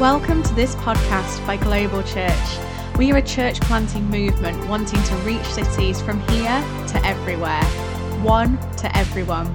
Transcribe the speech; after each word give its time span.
Welcome 0.00 0.42
to 0.42 0.52
this 0.52 0.74
podcast 0.74 1.46
by 1.46 1.56
Global 1.56 2.02
Church. 2.02 2.58
We 2.98 3.12
are 3.12 3.16
a 3.16 3.22
church 3.22 3.58
planting 3.62 4.04
movement 4.10 4.68
wanting 4.68 5.02
to 5.02 5.14
reach 5.24 5.46
cities 5.46 6.02
from 6.02 6.20
here 6.28 6.62
to 6.88 7.00
everywhere, 7.02 7.64
one 8.20 8.58
to 8.76 8.94
everyone. 8.94 9.46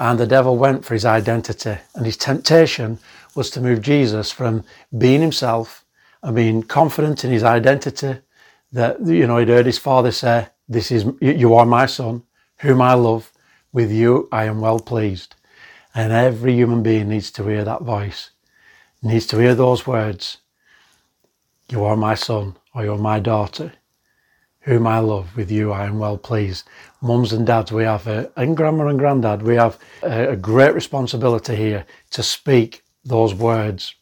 And 0.00 0.18
the 0.18 0.26
devil 0.26 0.56
went 0.56 0.84
for 0.84 0.94
his 0.94 1.04
identity. 1.04 1.76
And 1.94 2.04
his 2.04 2.16
temptation 2.16 2.98
was 3.34 3.50
to 3.50 3.60
move 3.60 3.82
Jesus 3.82 4.30
from 4.30 4.64
being 4.96 5.20
himself 5.20 5.84
and 6.22 6.34
being 6.34 6.62
confident 6.62 7.24
in 7.24 7.30
his 7.30 7.42
identity 7.42 8.18
that, 8.72 9.04
you 9.04 9.26
know, 9.26 9.38
he'd 9.38 9.48
heard 9.48 9.66
his 9.66 9.78
father 9.78 10.12
say, 10.12 10.48
This 10.68 10.90
is, 10.90 11.04
you 11.20 11.54
are 11.54 11.66
my 11.66 11.86
son, 11.86 12.22
whom 12.58 12.80
I 12.80 12.94
love. 12.94 13.32
With 13.72 13.92
you 13.92 14.28
I 14.32 14.44
am 14.44 14.60
well 14.60 14.80
pleased. 14.80 15.34
And 15.98 16.12
every 16.12 16.54
human 16.54 16.84
being 16.84 17.08
needs 17.08 17.32
to 17.32 17.42
hear 17.42 17.64
that 17.64 17.82
voice, 17.82 18.30
needs 19.02 19.26
to 19.26 19.38
hear 19.38 19.56
those 19.56 19.84
words. 19.84 20.38
You 21.68 21.82
are 21.82 21.96
my 21.96 22.14
son, 22.14 22.54
or 22.72 22.84
you're 22.84 22.96
my 22.96 23.18
daughter, 23.18 23.72
whom 24.60 24.86
I 24.86 25.00
love. 25.00 25.36
With 25.36 25.50
you 25.50 25.72
I 25.72 25.86
am 25.86 25.98
well 25.98 26.16
pleased. 26.16 26.68
Mums 27.00 27.32
and 27.32 27.44
dads, 27.44 27.72
we 27.72 27.82
have, 27.82 28.06
a, 28.06 28.30
and 28.36 28.56
grandma 28.56 28.86
and 28.86 28.96
granddad, 28.96 29.42
we 29.42 29.56
have 29.56 29.76
a, 30.04 30.28
a 30.28 30.36
great 30.36 30.72
responsibility 30.72 31.56
here 31.56 31.84
to 32.12 32.22
speak 32.22 32.84
those 33.04 33.34
words 33.34 33.96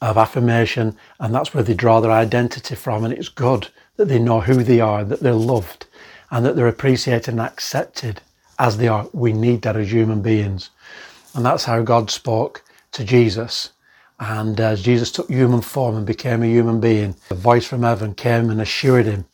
of 0.00 0.16
affirmation, 0.16 0.96
and 1.18 1.34
that's 1.34 1.52
where 1.52 1.64
they 1.64 1.74
draw 1.74 1.98
their 1.98 2.12
identity 2.12 2.76
from. 2.76 3.04
And 3.04 3.12
it's 3.12 3.28
good 3.28 3.66
that 3.96 4.06
they 4.06 4.20
know 4.20 4.42
who 4.42 4.62
they 4.62 4.78
are, 4.78 5.02
that 5.02 5.18
they're 5.18 5.32
loved, 5.32 5.88
and 6.30 6.46
that 6.46 6.54
they're 6.54 6.68
appreciated 6.68 7.30
and 7.30 7.40
accepted 7.40 8.20
as 8.58 8.76
they 8.76 8.88
are. 8.88 9.08
We 9.12 9.32
need 9.32 9.62
that 9.62 9.76
as 9.76 9.92
human 9.92 10.22
beings. 10.22 10.70
And 11.34 11.44
that's 11.44 11.64
how 11.64 11.82
God 11.82 12.10
spoke 12.10 12.64
to 12.92 13.04
Jesus. 13.04 13.70
And 14.20 14.58
as 14.58 14.82
Jesus 14.82 15.12
took 15.12 15.28
human 15.28 15.60
form 15.60 15.96
and 15.96 16.06
became 16.06 16.42
a 16.42 16.46
human 16.46 16.80
being, 16.80 17.14
a 17.30 17.34
voice 17.34 17.66
from 17.66 17.82
heaven 17.82 18.14
came 18.14 18.50
and 18.50 18.60
assured 18.60 19.06
him 19.06 19.24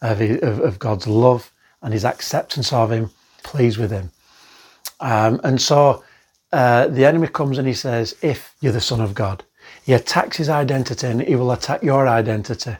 of, 0.00 0.20
of, 0.20 0.60
of 0.60 0.78
God's 0.78 1.06
love 1.06 1.52
and 1.82 1.92
his 1.92 2.04
acceptance 2.04 2.72
of 2.72 2.90
him, 2.90 3.10
pleased 3.42 3.78
with 3.78 3.90
him. 3.90 4.10
Um, 5.00 5.40
and 5.44 5.60
so 5.60 6.04
uh, 6.52 6.88
the 6.88 7.04
enemy 7.04 7.28
comes 7.28 7.58
and 7.58 7.66
he 7.66 7.74
says, 7.74 8.16
If 8.22 8.54
you're 8.60 8.72
the 8.72 8.80
Son 8.80 9.00
of 9.00 9.14
God, 9.14 9.44
he 9.84 9.92
attacks 9.92 10.36
his 10.36 10.48
identity 10.48 11.06
and 11.06 11.22
he 11.22 11.36
will 11.36 11.52
attack 11.52 11.82
your 11.82 12.08
identity. 12.08 12.76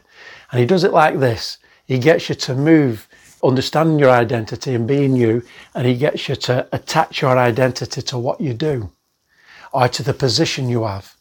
And 0.51 0.59
he 0.59 0.65
does 0.65 0.83
it 0.83 0.91
like 0.91 1.19
this 1.19 1.57
he 1.85 1.99
gets 1.99 2.29
you 2.29 2.35
to 2.35 2.55
move 2.55 3.07
understanding 3.43 3.99
your 3.99 4.09
identity 4.11 4.73
and 4.73 4.87
being 4.87 5.15
you, 5.15 5.43
and 5.75 5.87
he 5.87 5.95
gets 5.95 6.29
you 6.29 6.35
to 6.35 6.67
attach 6.71 7.21
your 7.21 7.37
identity 7.37 8.01
to 8.01 8.17
what 8.17 8.41
you 8.41 8.53
do, 8.53 8.91
or 9.71 9.87
to 9.87 10.03
the 10.03 10.13
position 10.13 10.69
you 10.69 10.83
have, 10.83 11.15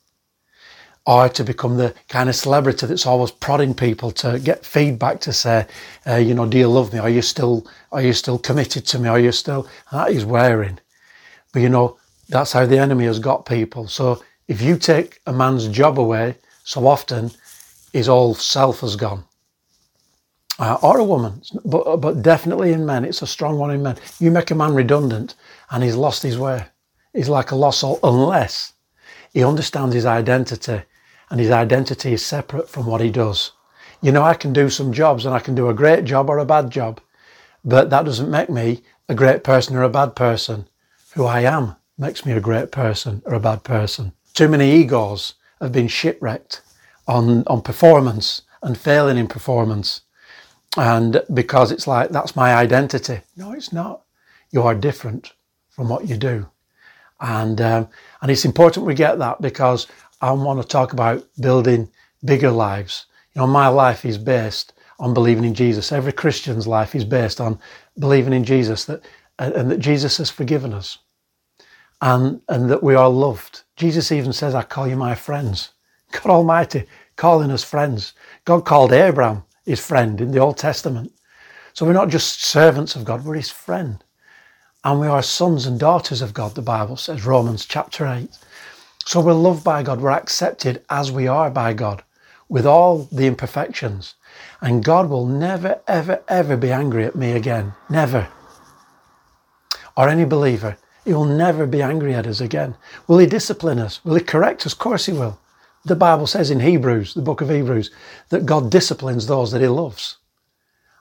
or 1.06 1.28
to 1.28 1.44
become 1.44 1.76
the 1.76 1.94
kind 2.08 2.28
of 2.28 2.36
celebrity 2.36 2.86
that's 2.86 3.06
always 3.06 3.30
prodding 3.30 3.74
people 3.74 4.10
to 4.10 4.38
get 4.38 4.64
feedback 4.64 5.20
to 5.20 5.32
say, 5.32 5.66
uh, 6.06 6.16
you 6.16 6.34
know, 6.34 6.46
do 6.46 6.58
you 6.58 6.68
love 6.68 6.92
me? 6.92 6.98
Are 6.98 7.10
you 7.10 7.22
still, 7.22 7.66
are 7.92 8.02
you 8.02 8.12
still 8.12 8.38
committed 8.38 8.86
to 8.86 8.98
me? 8.98 9.08
Are 9.08 9.20
you 9.20 9.32
still? 9.32 9.68
that 9.92 10.10
is 10.10 10.24
wearing. 10.24 10.78
But 11.52 11.62
you 11.62 11.68
know, 11.68 11.98
that's 12.28 12.52
how 12.52 12.66
the 12.66 12.78
enemy 12.78 13.06
has 13.06 13.18
got 13.18 13.46
people. 13.46 13.88
So 13.88 14.22
if 14.46 14.60
you 14.60 14.76
take 14.76 15.20
a 15.26 15.32
man's 15.32 15.68
job 15.68 15.98
away, 15.98 16.36
so 16.64 16.86
often 16.86 17.30
his 17.92 18.06
whole 18.06 18.34
self 18.34 18.80
has 18.80 18.94
gone 18.94 19.24
uh, 20.60 20.78
or 20.82 20.98
a 20.98 21.04
woman, 21.04 21.40
but, 21.64 21.96
but 21.96 22.22
definitely 22.22 22.72
in 22.72 22.84
men, 22.84 23.04
it's 23.04 23.22
a 23.22 23.26
strong 23.26 23.56
one 23.58 23.70
in 23.70 23.82
men. 23.82 23.96
You 24.18 24.30
make 24.30 24.50
a 24.50 24.54
man 24.54 24.74
redundant 24.74 25.34
and 25.70 25.82
he's 25.82 25.96
lost 25.96 26.22
his 26.22 26.38
way. 26.38 26.66
He's 27.14 27.30
like 27.30 27.50
a 27.50 27.56
lost 27.56 27.80
soul 27.80 27.98
unless 28.02 28.74
he 29.32 29.42
understands 29.42 29.94
his 29.94 30.04
identity 30.04 30.82
and 31.30 31.40
his 31.40 31.50
identity 31.50 32.12
is 32.12 32.24
separate 32.24 32.68
from 32.68 32.84
what 32.84 33.00
he 33.00 33.10
does. 33.10 33.52
You 34.02 34.12
know, 34.12 34.22
I 34.22 34.34
can 34.34 34.52
do 34.52 34.68
some 34.68 34.92
jobs 34.92 35.24
and 35.24 35.34
I 35.34 35.38
can 35.40 35.54
do 35.54 35.68
a 35.68 35.74
great 35.74 36.04
job 36.04 36.28
or 36.28 36.38
a 36.38 36.44
bad 36.44 36.70
job, 36.70 37.00
but 37.64 37.88
that 37.88 38.04
doesn't 38.04 38.30
make 38.30 38.50
me 38.50 38.82
a 39.08 39.14
great 39.14 39.42
person 39.42 39.76
or 39.76 39.82
a 39.82 39.88
bad 39.88 40.14
person. 40.14 40.68
Who 41.14 41.24
I 41.24 41.40
am 41.40 41.76
makes 41.96 42.26
me 42.26 42.32
a 42.32 42.40
great 42.40 42.70
person 42.70 43.22
or 43.24 43.32
a 43.32 43.40
bad 43.40 43.64
person. 43.64 44.12
Too 44.34 44.48
many 44.48 44.72
egos 44.72 45.34
have 45.60 45.72
been 45.72 45.88
shipwrecked 45.88 46.60
on, 47.08 47.44
on 47.46 47.62
performance 47.62 48.42
and 48.62 48.76
failing 48.76 49.16
in 49.16 49.26
performance 49.26 50.02
and 50.76 51.22
because 51.34 51.72
it's 51.72 51.86
like 51.86 52.10
that's 52.10 52.36
my 52.36 52.54
identity. 52.54 53.20
No 53.36 53.52
it's 53.52 53.72
not. 53.72 54.02
You 54.50 54.62
are 54.62 54.74
different 54.74 55.32
from 55.70 55.88
what 55.88 56.08
you 56.08 56.16
do. 56.16 56.48
And 57.20 57.60
um, 57.60 57.88
and 58.22 58.30
it's 58.30 58.44
important 58.44 58.86
we 58.86 58.94
get 58.94 59.18
that 59.18 59.40
because 59.42 59.86
i 60.22 60.30
want 60.32 60.60
to 60.60 60.66
talk 60.68 60.92
about 60.92 61.26
building 61.40 61.90
bigger 62.24 62.50
lives. 62.50 63.06
You 63.34 63.40
know 63.42 63.46
my 63.46 63.68
life 63.68 64.04
is 64.04 64.18
based 64.18 64.72
on 64.98 65.14
believing 65.14 65.44
in 65.44 65.54
jesus. 65.54 65.92
Every 65.92 66.12
christian's 66.12 66.66
life 66.66 66.94
is 66.94 67.04
based 67.04 67.40
on 67.40 67.58
believing 67.98 68.32
in 68.32 68.44
jesus 68.44 68.84
that 68.86 69.04
and 69.38 69.70
that 69.70 69.80
jesus 69.80 70.18
has 70.18 70.30
forgiven 70.30 70.72
us 70.74 70.98
and 72.02 72.40
and 72.48 72.70
that 72.70 72.82
we 72.82 72.94
are 72.94 73.10
loved. 73.10 73.62
Jesus 73.76 74.12
even 74.12 74.32
says 74.32 74.54
i 74.54 74.62
call 74.62 74.88
you 74.88 74.96
my 74.96 75.14
friends. 75.14 75.72
God 76.12 76.26
almighty 76.26 76.86
calling 77.16 77.50
us 77.50 77.64
friends. 77.64 78.14
God 78.44 78.64
called 78.64 78.92
abraham 78.92 79.44
his 79.70 79.80
friend 79.80 80.20
in 80.20 80.32
the 80.32 80.38
Old 80.38 80.58
Testament. 80.58 81.12
So 81.72 81.86
we're 81.86 81.92
not 81.92 82.08
just 82.08 82.42
servants 82.42 82.96
of 82.96 83.04
God, 83.04 83.24
we're 83.24 83.36
his 83.36 83.50
friend. 83.50 84.02
And 84.82 85.00
we 85.00 85.06
are 85.06 85.22
sons 85.22 85.66
and 85.66 85.78
daughters 85.78 86.20
of 86.22 86.34
God, 86.34 86.54
the 86.54 86.62
Bible 86.62 86.96
says, 86.96 87.24
Romans 87.24 87.64
chapter 87.64 88.06
8. 88.06 88.28
So 89.06 89.20
we're 89.20 89.32
loved 89.32 89.62
by 89.62 89.82
God, 89.82 90.00
we're 90.00 90.10
accepted 90.10 90.82
as 90.90 91.12
we 91.12 91.26
are 91.26 91.50
by 91.50 91.72
God, 91.72 92.02
with 92.48 92.66
all 92.66 93.08
the 93.12 93.26
imperfections. 93.26 94.14
And 94.60 94.84
God 94.84 95.08
will 95.08 95.26
never, 95.26 95.80
ever, 95.86 96.22
ever 96.28 96.56
be 96.56 96.72
angry 96.72 97.04
at 97.04 97.14
me 97.14 97.32
again. 97.32 97.72
Never. 97.88 98.28
Or 99.96 100.08
any 100.08 100.24
believer. 100.24 100.76
He 101.04 101.12
will 101.12 101.24
never 101.24 101.66
be 101.66 101.80
angry 101.80 102.14
at 102.14 102.26
us 102.26 102.40
again. 102.40 102.76
Will 103.06 103.18
he 103.18 103.26
discipline 103.26 103.78
us? 103.78 104.04
Will 104.04 104.16
he 104.16 104.20
correct 104.22 104.66
us? 104.66 104.72
Of 104.72 104.78
course 104.78 105.06
he 105.06 105.12
will. 105.12 105.38
The 105.84 105.96
Bible 105.96 106.26
says 106.26 106.50
in 106.50 106.60
Hebrews, 106.60 107.14
the 107.14 107.22
book 107.22 107.40
of 107.40 107.48
Hebrews, 107.48 107.90
that 108.28 108.46
God 108.46 108.70
disciplines 108.70 109.26
those 109.26 109.50
that 109.52 109.62
he 109.62 109.68
loves. 109.68 110.18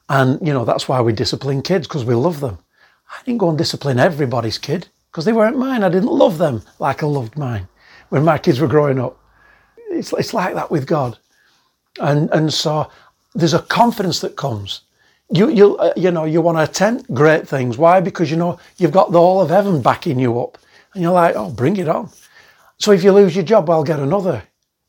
And, 0.07 0.45
you 0.45 0.53
know, 0.53 0.65
that's 0.65 0.87
why 0.87 1.01
we 1.01 1.13
discipline 1.13 1.61
kids, 1.61 1.87
because 1.87 2.05
we 2.05 2.15
love 2.15 2.39
them. 2.39 2.57
I 3.09 3.23
didn't 3.25 3.39
go 3.39 3.49
and 3.49 3.57
discipline 3.57 3.99
everybody's 3.99 4.57
kid, 4.57 4.87
because 5.11 5.25
they 5.25 5.33
weren't 5.33 5.57
mine. 5.57 5.83
I 5.83 5.89
didn't 5.89 6.11
love 6.11 6.37
them 6.37 6.61
like 6.79 7.03
I 7.03 7.07
loved 7.07 7.37
mine 7.37 7.67
when 8.09 8.23
my 8.23 8.37
kids 8.37 8.59
were 8.59 8.67
growing 8.67 8.99
up. 8.99 9.19
It's, 9.91 10.13
it's 10.13 10.33
like 10.33 10.55
that 10.55 10.71
with 10.71 10.87
God. 10.87 11.17
And, 11.99 12.29
and 12.31 12.53
so 12.53 12.89
there's 13.35 13.53
a 13.53 13.59
confidence 13.59 14.19
that 14.21 14.35
comes. 14.35 14.81
You, 15.31 15.49
you, 15.49 15.77
uh, 15.77 15.93
you 15.95 16.09
know, 16.09 16.25
you 16.25 16.41
want 16.41 16.57
to 16.57 16.63
attempt 16.63 17.13
great 17.13 17.47
things. 17.47 17.77
Why? 17.77 17.99
Because, 17.99 18.31
you 18.31 18.37
know, 18.37 18.59
you've 18.77 18.91
got 18.91 19.11
the 19.11 19.19
whole 19.19 19.41
of 19.41 19.49
heaven 19.49 19.81
backing 19.81 20.19
you 20.19 20.39
up. 20.39 20.57
And 20.93 21.03
you're 21.03 21.11
like, 21.11 21.35
oh, 21.35 21.51
bring 21.51 21.77
it 21.77 21.87
on. 21.87 22.09
So 22.77 22.91
if 22.91 23.03
you 23.03 23.11
lose 23.11 23.35
your 23.35 23.45
job, 23.45 23.69
I'll 23.69 23.83
get 23.83 23.99
another. 23.99 24.41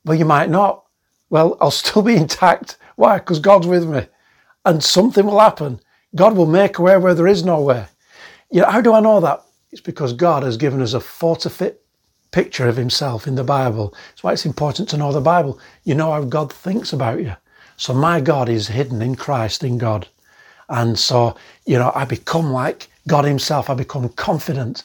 Well, 0.05 0.19
you 0.19 0.25
might 0.25 0.51
not. 0.51 0.85
Well, 1.29 1.57
I'll 1.61 1.71
still 1.71 2.03
be 2.03 2.17
intact. 2.17 2.77
Why? 2.97 3.19
Because 3.19 3.39
God's 3.39 3.67
with 3.67 3.89
me. 3.89 4.07
And 4.65 4.83
something 4.83 5.25
will 5.27 5.41
happen. 5.41 5.81
God 6.15 6.37
will 6.37 6.47
make 6.47 6.79
a 6.79 6.83
way 6.83 6.97
where 6.99 7.15
there 7.15 7.27
is 7.27 7.45
no 7.45 7.61
way. 7.61 7.87
You 8.51 8.63
know, 8.63 8.71
how 8.71 8.81
do 8.81 8.93
I 8.93 9.01
know 9.01 9.21
that? 9.21 9.43
It's 9.71 9.81
because 9.81 10.13
God 10.13 10.43
has 10.43 10.57
given 10.57 10.83
us 10.83 10.93
a 10.93 11.01
fortified 11.01 11.77
picture 12.33 12.69
of 12.69 12.77
himself 12.77 13.27
in 13.27 13.37
the 13.37 13.45
Bible. 13.45 13.95
That's 14.09 14.23
why 14.23 14.33
it's 14.33 14.47
important 14.47 14.89
to 14.91 14.97
know 14.97 15.13
the 15.13 15.21
Bible. 15.21 15.59
You 15.85 15.95
know 15.95 16.13
how 16.13 16.25
God 16.25 16.53
thinks 16.53 16.93
about 16.93 17.21
you. 17.21 17.35
So 17.77 17.95
my 17.95 18.21
God 18.21 18.49
is 18.49 18.69
hidden 18.69 19.03
in 19.03 19.15
Christ, 19.15 19.65
in 19.65 19.79
God. 19.79 20.09
And 20.69 20.99
so, 20.99 21.37
you 21.67 21.79
know, 21.79 21.93
I 21.95 22.05
become 22.05 22.53
like 22.53 22.89
God 23.09 23.25
himself. 23.25 23.71
I 23.71 23.75
become 23.75 24.09
confident. 24.11 24.85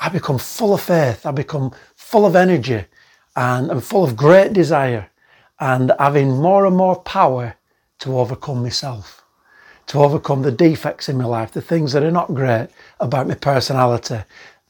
I 0.00 0.08
become 0.08 0.38
full 0.38 0.74
of 0.74 0.82
faith. 0.82 1.24
I 1.24 1.30
become 1.30 1.72
full 1.94 2.26
of 2.26 2.36
energy 2.36 2.84
and 3.36 3.70
I'm 3.70 3.80
full 3.80 4.04
of 4.04 4.16
great 4.16 4.52
desire 4.52 5.10
and 5.60 5.92
having 5.98 6.40
more 6.40 6.66
and 6.66 6.76
more 6.76 6.96
power 6.96 7.56
to 8.00 8.18
overcome 8.18 8.62
myself, 8.62 9.22
to 9.86 10.00
overcome 10.00 10.42
the 10.42 10.52
defects 10.52 11.08
in 11.08 11.18
my 11.18 11.24
life, 11.24 11.52
the 11.52 11.62
things 11.62 11.92
that 11.92 12.02
are 12.02 12.10
not 12.10 12.34
great 12.34 12.68
about 13.00 13.28
my 13.28 13.34
personality, 13.34 14.18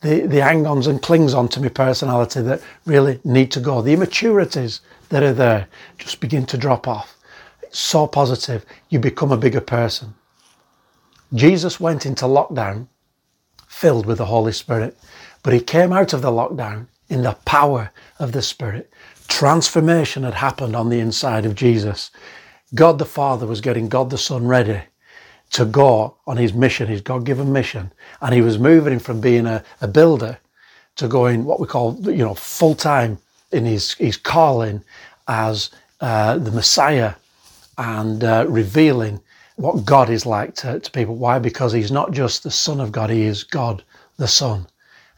the, 0.03 0.27
the 0.27 0.43
hang 0.43 0.67
ons 0.67 0.87
and 0.87 1.01
clings 1.03 1.33
on 1.33 1.49
to 1.49 1.61
my 1.61 1.69
personality 1.69 2.43
that 2.43 2.61
really 2.85 3.21
need 3.25 3.51
to 3.53 3.61
go. 3.61 3.81
The 3.81 3.95
immaturities 3.95 4.81
that 5.09 5.23
are 5.23 5.33
there 5.33 5.69
just 5.99 6.21
begin 6.21 6.45
to 6.47 6.59
drop 6.59 6.87
off. 6.87 7.17
It's 7.63 7.79
so 7.79 8.07
positive. 8.07 8.67
You 8.91 8.99
become 8.99 9.33
a 9.33 9.37
bigger 9.37 9.61
person. 9.61 10.15
Jesus 11.33 11.81
went 11.81 12.05
into 12.05 12.27
lockdown 12.27 12.89
filled 13.67 14.05
with 14.05 14.19
the 14.19 14.27
Holy 14.27 14.53
Spirit, 14.53 14.99
but 15.43 15.55
he 15.55 15.61
came 15.61 15.93
out 15.93 16.13
of 16.13 16.21
the 16.21 16.31
lockdown 16.31 16.87
in 17.13 17.23
the 17.23 17.37
power 17.45 17.91
of 18.19 18.33
the 18.33 18.43
Spirit. 18.43 18.91
Transformation 19.29 20.23
had 20.23 20.35
happened 20.35 20.75
on 20.75 20.89
the 20.89 20.99
inside 20.99 21.45
of 21.45 21.55
Jesus. 21.55 22.11
God 22.75 22.99
the 22.99 23.05
Father 23.05 23.47
was 23.47 23.61
getting 23.61 23.89
God 23.91 24.11
the 24.11 24.19
Son 24.19 24.47
ready 24.47 24.81
to 25.51 25.67
go 25.67 26.17
on 26.27 26.39
his 26.39 26.55
mission, 26.55 26.89
his 26.89 27.03
God 27.03 27.27
given 27.27 27.53
mission. 27.53 27.93
And 28.23 28.35
he 28.35 28.41
was 28.41 28.59
moving 28.59 28.95
him 28.95 28.99
from 28.99 29.21
being 29.21 29.47
a, 29.47 29.63
a 29.83 29.89
builder 29.89 30.39
to 30.97 31.07
going 31.07 31.45
what 31.45 31.61
we 31.61 31.67
call, 31.67 31.99
you 32.03 32.25
know, 32.25 32.35
full 32.35 32.75
time 32.75 33.19
in 33.53 33.67
his, 33.67 33.93
his 33.95 34.17
calling 34.17 34.83
as 35.29 35.71
uh, 36.01 36.39
the 36.39 36.51
Messiah 36.51 37.15
and 37.77 38.25
uh, 38.25 38.47
revealing 38.49 39.21
what 39.57 39.85
God 39.85 40.09
is 40.09 40.25
like 40.25 40.55
to, 40.57 40.81
to 40.81 40.91
people. 40.91 41.17
Why? 41.17 41.39
Because 41.39 41.75
he's 41.75 41.93
not 41.93 42.13
just 42.13 42.43
the 42.43 42.51
Son 42.51 42.81
of 42.81 42.91
God, 42.91 43.11
he 43.11 43.23
is 43.23 43.45
God 43.45 43.85
the 44.17 44.29
Son. 44.29 44.67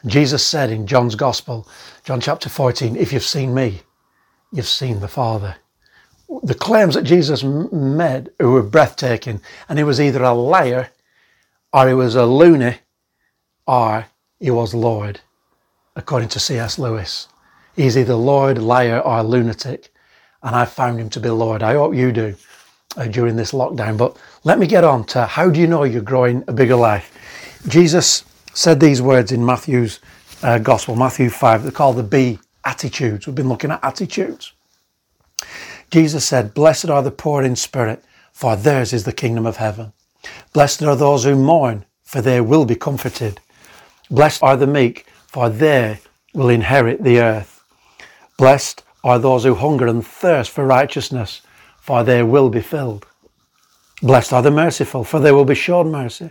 Jesus 0.06 0.44
said 0.44 0.70
in 0.70 0.86
John's 0.86 1.14
Gospel, 1.14 1.66
John 2.04 2.20
chapter 2.20 2.48
14, 2.48 2.96
if 2.96 3.12
you've 3.12 3.22
seen 3.22 3.54
me, 3.54 3.80
you've 4.52 4.66
seen 4.66 5.00
the 5.00 5.08
Father 5.08 5.56
the 6.42 6.54
claims 6.54 6.94
that 6.94 7.02
Jesus 7.02 7.42
made 7.42 8.30
were 8.40 8.62
breathtaking, 8.62 9.40
and 9.68 9.78
he 9.78 9.84
was 9.84 10.00
either 10.00 10.22
a 10.22 10.32
liar, 10.32 10.90
or 11.72 11.88
he 11.88 11.94
was 11.94 12.14
a 12.14 12.26
loony, 12.26 12.78
or 13.66 14.06
he 14.40 14.50
was 14.50 14.74
Lord, 14.74 15.20
according 15.96 16.28
to 16.30 16.40
C.S. 16.40 16.78
Lewis. 16.78 17.28
He's 17.76 17.96
either 17.96 18.14
Lord, 18.14 18.58
liar, 18.58 19.00
or 19.00 19.22
lunatic, 19.22 19.92
and 20.42 20.54
I 20.54 20.64
found 20.64 21.00
him 21.00 21.10
to 21.10 21.20
be 21.20 21.30
Lord. 21.30 21.62
I 21.62 21.74
hope 21.74 21.94
you 21.94 22.12
do 22.12 22.34
uh, 22.96 23.06
during 23.06 23.36
this 23.36 23.52
lockdown. 23.52 23.96
But 23.96 24.16
let 24.44 24.58
me 24.58 24.66
get 24.66 24.84
on 24.84 25.04
to 25.06 25.24
how 25.24 25.50
do 25.50 25.60
you 25.60 25.66
know 25.66 25.84
you're 25.84 26.02
growing 26.02 26.44
a 26.46 26.52
bigger 26.52 26.76
life? 26.76 27.10
Jesus 27.68 28.24
said 28.54 28.80
these 28.80 29.02
words 29.02 29.32
in 29.32 29.44
Matthew's 29.44 30.00
uh, 30.42 30.58
Gospel, 30.58 30.96
Matthew 30.96 31.28
5. 31.28 31.62
They're 31.64 31.72
called 31.72 31.96
the 31.96 32.02
B 32.02 32.38
attitudes. 32.64 33.26
We've 33.26 33.34
been 33.34 33.48
looking 33.48 33.70
at 33.70 33.82
attitudes. 33.82 34.52
Jesus 35.90 36.24
said, 36.24 36.54
Blessed 36.54 36.88
are 36.88 37.02
the 37.02 37.10
poor 37.10 37.42
in 37.42 37.56
spirit, 37.56 38.02
for 38.32 38.56
theirs 38.56 38.92
is 38.92 39.04
the 39.04 39.12
kingdom 39.12 39.44
of 39.46 39.56
heaven. 39.56 39.92
Blessed 40.52 40.82
are 40.82 40.96
those 40.96 41.24
who 41.24 41.36
mourn, 41.36 41.84
for 42.04 42.22
they 42.22 42.40
will 42.40 42.64
be 42.64 42.76
comforted. 42.76 43.40
Blessed 44.10 44.42
are 44.42 44.56
the 44.56 44.66
meek, 44.66 45.06
for 45.26 45.50
they 45.50 45.98
will 46.32 46.48
inherit 46.48 47.02
the 47.02 47.20
earth. 47.20 47.62
Blessed 48.38 48.82
are 49.02 49.18
those 49.18 49.44
who 49.44 49.54
hunger 49.54 49.86
and 49.86 50.06
thirst 50.06 50.50
for 50.50 50.64
righteousness, 50.64 51.42
for 51.80 52.02
they 52.02 52.22
will 52.22 52.50
be 52.50 52.62
filled. 52.62 53.06
Blessed 54.02 54.32
are 54.32 54.42
the 54.42 54.50
merciful, 54.50 55.04
for 55.04 55.20
they 55.20 55.32
will 55.32 55.44
be 55.44 55.54
shown 55.54 55.90
mercy. 55.90 56.30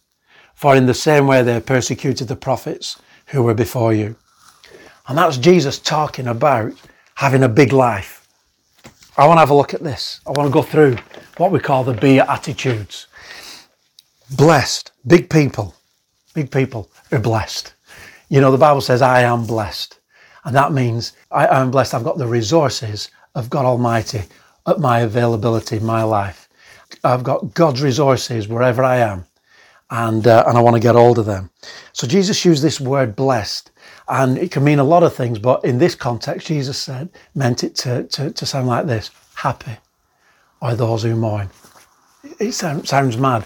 For 0.61 0.77
in 0.77 0.85
the 0.85 0.93
same 0.93 1.27
way 1.27 1.43
they 1.43 1.59
persecuted 1.59 2.29
the 2.29 2.37
prophets 2.37 3.01
who 3.27 3.43
were 3.43 3.55
before 3.55 3.93
you. 3.93 4.15
And 5.07 5.17
that's 5.17 5.37
Jesus 5.37 5.79
talking 5.79 6.27
about 6.27 6.73
having 7.15 7.43
a 7.43 7.49
big 7.49 7.73
life 7.73 8.21
I 9.17 9.27
want 9.27 9.37
to 9.37 9.41
have 9.41 9.49
a 9.49 9.55
look 9.55 9.73
at 9.73 9.83
this. 9.83 10.21
I 10.25 10.31
want 10.31 10.47
to 10.47 10.53
go 10.53 10.61
through 10.61 10.95
what 11.37 11.51
we 11.51 11.59
call 11.59 11.83
the 11.83 11.93
B 11.93 12.19
attitudes. 12.19 13.07
Blessed, 14.37 14.91
big 15.05 15.29
people, 15.29 15.75
big 16.33 16.49
people 16.49 16.89
are 17.11 17.19
blessed. 17.19 17.73
You 18.29 18.39
know, 18.39 18.51
the 18.51 18.57
Bible 18.57 18.79
says, 18.79 19.01
I 19.01 19.21
am 19.21 19.45
blessed. 19.45 19.99
And 20.45 20.55
that 20.55 20.71
means 20.71 21.13
I 21.29 21.45
am 21.59 21.71
blessed. 21.71 21.93
I've 21.93 22.05
got 22.05 22.17
the 22.17 22.25
resources 22.25 23.11
of 23.35 23.49
God 23.49 23.65
Almighty 23.65 24.23
at 24.65 24.79
my 24.79 25.01
availability 25.01 25.77
in 25.77 25.85
my 25.85 26.03
life. 26.03 26.47
I've 27.03 27.23
got 27.23 27.53
God's 27.53 27.81
resources 27.81 28.47
wherever 28.47 28.83
I 28.83 28.97
am. 28.97 29.25
And, 29.91 30.25
uh, 30.25 30.45
and 30.47 30.57
I 30.57 30.61
want 30.61 30.75
to 30.75 30.79
get 30.79 30.95
hold 30.95 31.19
of 31.19 31.25
them. 31.25 31.51
So 31.93 32.07
Jesus 32.07 32.45
used 32.45 32.63
this 32.63 32.79
word 32.79 33.15
blessed 33.15 33.71
and 34.07 34.37
it 34.37 34.51
can 34.51 34.63
mean 34.63 34.79
a 34.79 34.83
lot 34.83 35.03
of 35.03 35.13
things, 35.13 35.37
but 35.37 35.63
in 35.65 35.77
this 35.77 35.95
context, 35.95 36.47
Jesus 36.47 36.77
said, 36.77 37.09
meant 37.35 37.63
it 37.63 37.75
to, 37.75 38.03
to, 38.05 38.31
to 38.31 38.45
sound 38.45 38.67
like 38.67 38.85
this 38.85 39.11
Happy 39.35 39.77
are 40.61 40.75
those 40.75 41.03
who 41.03 41.15
mourn. 41.15 41.49
It 42.39 42.53
sound, 42.53 42.87
sounds 42.87 43.17
mad. 43.17 43.45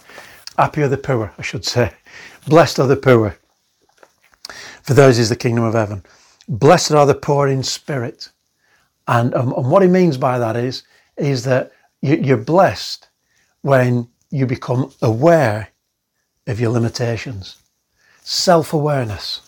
Happy 0.57 0.81
are 0.83 0.88
the 0.88 0.97
poor, 0.97 1.33
I 1.38 1.42
should 1.42 1.65
say. 1.65 1.92
Blessed 2.47 2.80
are 2.80 2.88
the 2.88 2.95
poor, 2.95 3.38
for 4.83 4.94
those 4.94 5.18
is 5.18 5.30
the 5.30 5.36
kingdom 5.36 5.63
of 5.63 5.74
heaven. 5.74 6.03
Blessed 6.47 6.92
are 6.92 7.06
the 7.06 7.15
poor 7.15 7.47
in 7.47 7.63
spirit. 7.63 8.30
And, 9.07 9.33
um, 9.33 9.53
and 9.53 9.69
what 9.69 9.81
he 9.81 9.88
means 9.88 10.18
by 10.18 10.39
that 10.39 10.56
is, 10.56 10.83
is 11.18 11.44
that 11.45 11.71
you, 12.01 12.18
you're 12.18 12.38
blessed 12.38 13.09
when 13.62 14.07
you 14.30 14.45
become 14.45 14.92
aware 15.01 15.69
of 16.47 16.59
your 16.59 16.71
limitations. 16.71 17.57
Self 18.24 18.74
awareness 18.74 19.42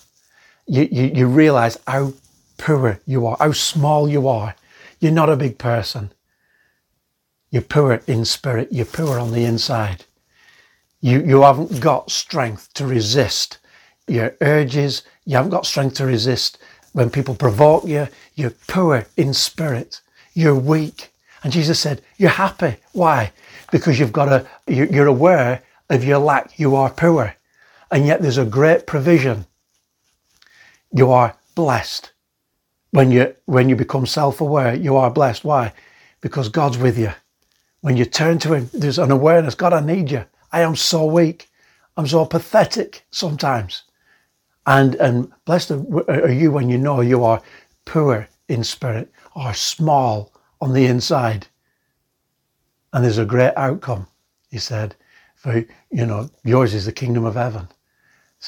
you, 0.68 0.88
you, 0.92 1.04
you 1.16 1.28
realize 1.28 1.78
how 1.88 2.14
poor 2.58 3.00
you 3.06 3.26
are, 3.26 3.38
how 3.40 3.54
small 3.54 4.08
you 4.10 4.28
are. 4.28 4.56
You're 5.00 5.12
not 5.12 5.30
a 5.30 5.38
big 5.38 5.58
person. 5.58 6.12
You're 7.50 7.62
poor 7.62 8.02
in 8.08 8.26
spirit. 8.26 8.70
You're 8.72 8.86
poor 8.86 9.20
on 9.20 9.32
the 9.32 9.46
inside. 9.46 10.06
You, 11.00 11.22
you 11.24 11.42
haven't 11.44 11.80
got 11.80 12.12
strength 12.12 12.74
to 12.74 12.86
resist 12.86 13.60
your 14.08 14.36
urges. 14.42 15.04
You 15.26 15.38
haven't 15.38 15.52
got 15.52 15.66
strength 15.66 15.96
to 15.96 16.06
resist 16.06 16.58
when 16.94 17.10
people 17.10 17.36
provoke 17.36 17.86
you. 17.86 18.08
You're 18.36 18.54
poor 18.68 19.06
in 19.16 19.34
spirit. 19.34 20.02
You're 20.34 20.56
weak. 20.56 21.10
And 21.44 21.54
Jesus 21.54 21.80
said, 21.80 22.02
you're 22.18 22.30
happy. 22.32 22.78
Why? 22.94 23.32
Because 23.72 24.00
you've 24.00 24.12
got 24.12 24.28
a, 24.30 24.48
you're 24.68 25.08
aware 25.08 25.62
of 25.90 26.04
your 26.04 26.20
lack. 26.20 26.60
You 26.60 26.76
are 26.76 26.90
poor. 26.90 27.36
And 27.92 28.06
yet 28.06 28.22
there's 28.22 28.38
a 28.38 28.46
great 28.46 28.86
provision 28.88 29.46
you 30.92 31.12
are 31.12 31.38
blessed. 31.56 32.12
When 32.92 33.12
you, 33.12 33.36
when 33.46 33.70
you 33.70 33.76
become 33.76 34.06
self 34.06 34.42
aware, 34.42 34.74
you 34.74 34.96
are 34.96 35.12
blessed. 35.12 35.44
Why? 35.44 35.74
Because 36.22 36.50
God's 36.50 36.78
with 36.78 36.98
you. 36.98 37.12
When 37.82 37.98
you 37.98 38.06
turn 38.06 38.40
to 38.40 38.54
Him, 38.54 38.70
there's 38.74 39.00
an 39.00 39.12
awareness 39.12 39.56
God, 39.56 39.74
I 39.74 39.82
need 39.82 40.10
you. 40.10 40.26
I 40.52 40.62
am 40.62 40.76
so 40.76 41.06
weak. 41.06 41.50
I'm 41.98 42.08
so 42.08 42.26
pathetic 42.26 43.06
sometimes. 43.12 43.84
And, 44.66 44.96
and 44.96 45.32
blessed 45.46 45.72
are 45.72 46.32
you 46.32 46.52
when 46.52 46.70
you 46.70 46.78
know 46.78 47.02
you 47.02 47.24
are 47.24 47.42
poor 47.86 48.28
in 48.48 48.64
spirit 48.64 49.12
or 49.36 49.54
small 49.54 50.32
on 50.62 50.74
the 50.74 50.86
inside. 50.86 51.48
And 52.94 53.04
there's 53.04 53.18
a 53.18 53.26
great 53.26 53.54
outcome, 53.56 54.08
he 54.50 54.58
said, 54.58 54.96
for, 55.48 55.66
you 55.92 56.06
know, 56.06 56.30
yours 56.44 56.74
is 56.74 56.86
the 56.86 56.92
kingdom 56.92 57.24
of 57.24 57.36
heaven. 57.36 57.68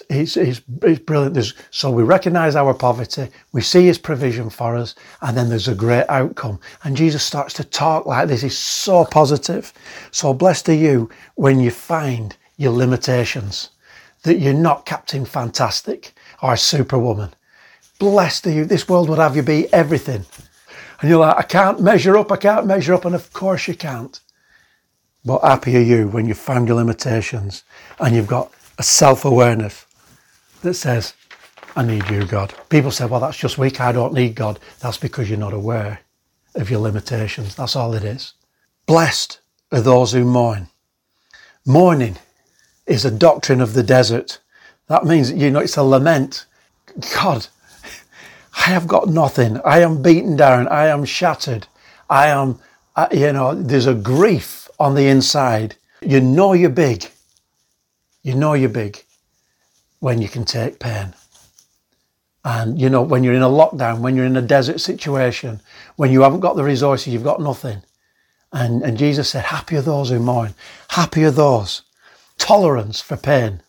He's, 0.10 0.36
he's, 0.36 0.62
he's 0.84 1.00
brilliant. 1.00 1.34
There's, 1.34 1.54
so 1.72 1.90
we 1.90 2.04
recognize 2.04 2.56
our 2.56 2.74
poverty, 2.74 3.30
we 3.54 3.62
see 3.62 3.86
his 3.86 3.98
provision 3.98 4.50
for 4.50 4.76
us, 4.76 4.96
and 5.22 5.36
then 5.36 5.50
there's 5.50 5.68
a 5.68 5.76
great 5.76 6.06
outcome. 6.10 6.60
And 6.84 6.98
Jesus 6.98 7.24
starts 7.24 7.54
to 7.56 7.64
talk 7.64 8.06
like 8.06 8.28
this. 8.28 8.42
He's 8.42 8.58
so 8.58 9.06
positive. 9.06 9.74
So 10.12 10.34
blessed 10.34 10.70
are 10.70 10.74
you 10.74 11.10
when 11.36 11.60
you 11.60 11.72
find 11.72 12.36
your 12.58 12.74
limitations, 12.74 13.70
that 14.24 14.40
you're 14.40 14.54
not 14.54 14.86
Captain 14.86 15.26
Fantastic 15.26 16.14
or 16.44 16.58
Superwoman. 16.58 17.34
Blessed 17.98 18.48
are 18.48 18.52
you. 18.52 18.66
This 18.66 18.90
world 18.90 19.10
would 19.10 19.20
have 19.20 19.36
you 19.36 19.42
be 19.42 19.74
everything. 19.74 20.26
And 21.00 21.10
you're 21.10 21.20
like, 21.20 21.38
I 21.38 21.44
can't 21.44 21.80
measure 21.80 22.18
up, 22.18 22.32
I 22.32 22.36
can't 22.36 22.68
measure 22.68 22.94
up. 22.94 23.06
And 23.06 23.16
of 23.16 23.32
course 23.32 23.68
you 23.70 23.74
can't. 23.74 24.20
But 25.26 25.42
happy 25.42 25.76
are 25.78 25.82
you 25.82 26.08
when 26.08 26.26
you've 26.28 26.38
found 26.38 26.68
your 26.68 26.78
limitations 26.78 27.64
and 28.00 28.16
you've 28.16 28.28
got 28.28 28.52
a 28.78 28.84
self 28.84 29.26
awareness 29.26 29.86
that 30.62 30.74
says, 30.76 31.14
I 31.76 31.84
need 31.84 32.10
you, 32.10 32.26
God. 32.26 32.54
People 32.70 32.92
say, 32.92 33.06
well, 33.06 33.20
that's 33.20 33.38
just 33.38 33.58
weak. 33.58 33.80
I 33.80 33.92
don't 33.92 34.14
need 34.14 34.36
God. 34.36 34.60
That's 34.80 34.98
because 34.98 35.30
you're 35.30 35.40
not 35.40 35.54
aware 35.54 36.02
of 36.56 36.70
your 36.70 36.80
limitations. 36.80 37.56
That's 37.56 37.76
all 37.76 37.94
it 37.94 38.04
is. 38.04 38.34
Blessed 38.86 39.40
are 39.72 39.82
those 39.82 40.14
who 40.14 40.26
mourn. 40.26 40.68
Mourning 41.66 42.18
is 42.88 43.06
a 43.06 43.12
doctrine 43.12 43.62
of 43.62 43.74
the 43.74 43.84
desert. 43.84 44.40
That 44.88 45.06
means, 45.06 45.32
you 45.32 45.52
know, 45.52 45.60
it's 45.60 45.78
a 45.78 45.84
lament. 45.84 46.48
God, 47.14 47.48
I 48.58 48.72
have 48.72 48.88
got 48.88 49.08
nothing. 49.08 49.60
I 49.64 49.80
am 49.82 50.02
beaten 50.02 50.36
down. 50.36 50.68
I 50.70 50.88
am 50.88 51.06
shattered. 51.06 51.68
I 52.10 52.28
am, 52.28 52.60
uh, 52.96 53.08
you 53.12 53.32
know, 53.32 53.54
there's 53.54 53.86
a 53.86 53.94
grief 53.94 54.59
on 54.80 54.96
the 54.96 55.08
inside. 55.08 55.76
You 56.02 56.22
know 56.22 56.54
you're 56.54 56.70
big. 56.70 57.10
You 58.24 58.36
know 58.36 58.54
you're 58.54 58.70
big 58.70 59.04
when 60.00 60.22
you 60.22 60.30
can 60.30 60.46
take 60.46 60.80
pain. 60.80 61.14
And, 62.46 62.80
you 62.80 62.90
know, 62.90 63.02
when 63.02 63.24
you're 63.24 63.34
in 63.34 63.42
a 63.42 63.50
lockdown, 63.50 64.00
when 64.00 64.16
you're 64.16 64.26
in 64.26 64.38
a 64.38 64.42
desert 64.42 64.80
situation, 64.80 65.62
when 65.98 66.12
you 66.12 66.22
haven't 66.22 66.40
got 66.40 66.56
the 66.56 66.64
resources, 66.64 67.12
you've 67.12 67.24
got 67.24 67.42
nothing. 67.42 67.84
And, 68.52 68.82
and 68.82 68.98
Jesus 68.98 69.30
said, 69.30 69.46
Happy 69.46 69.76
are 69.76 69.82
those 69.82 70.10
who 70.10 70.20
mourn. 70.20 70.56
Happy 70.90 71.24
are 71.26 71.32
those. 71.32 71.84
Tolerance 72.38 73.02
for 73.02 73.18
pain. 73.18 73.62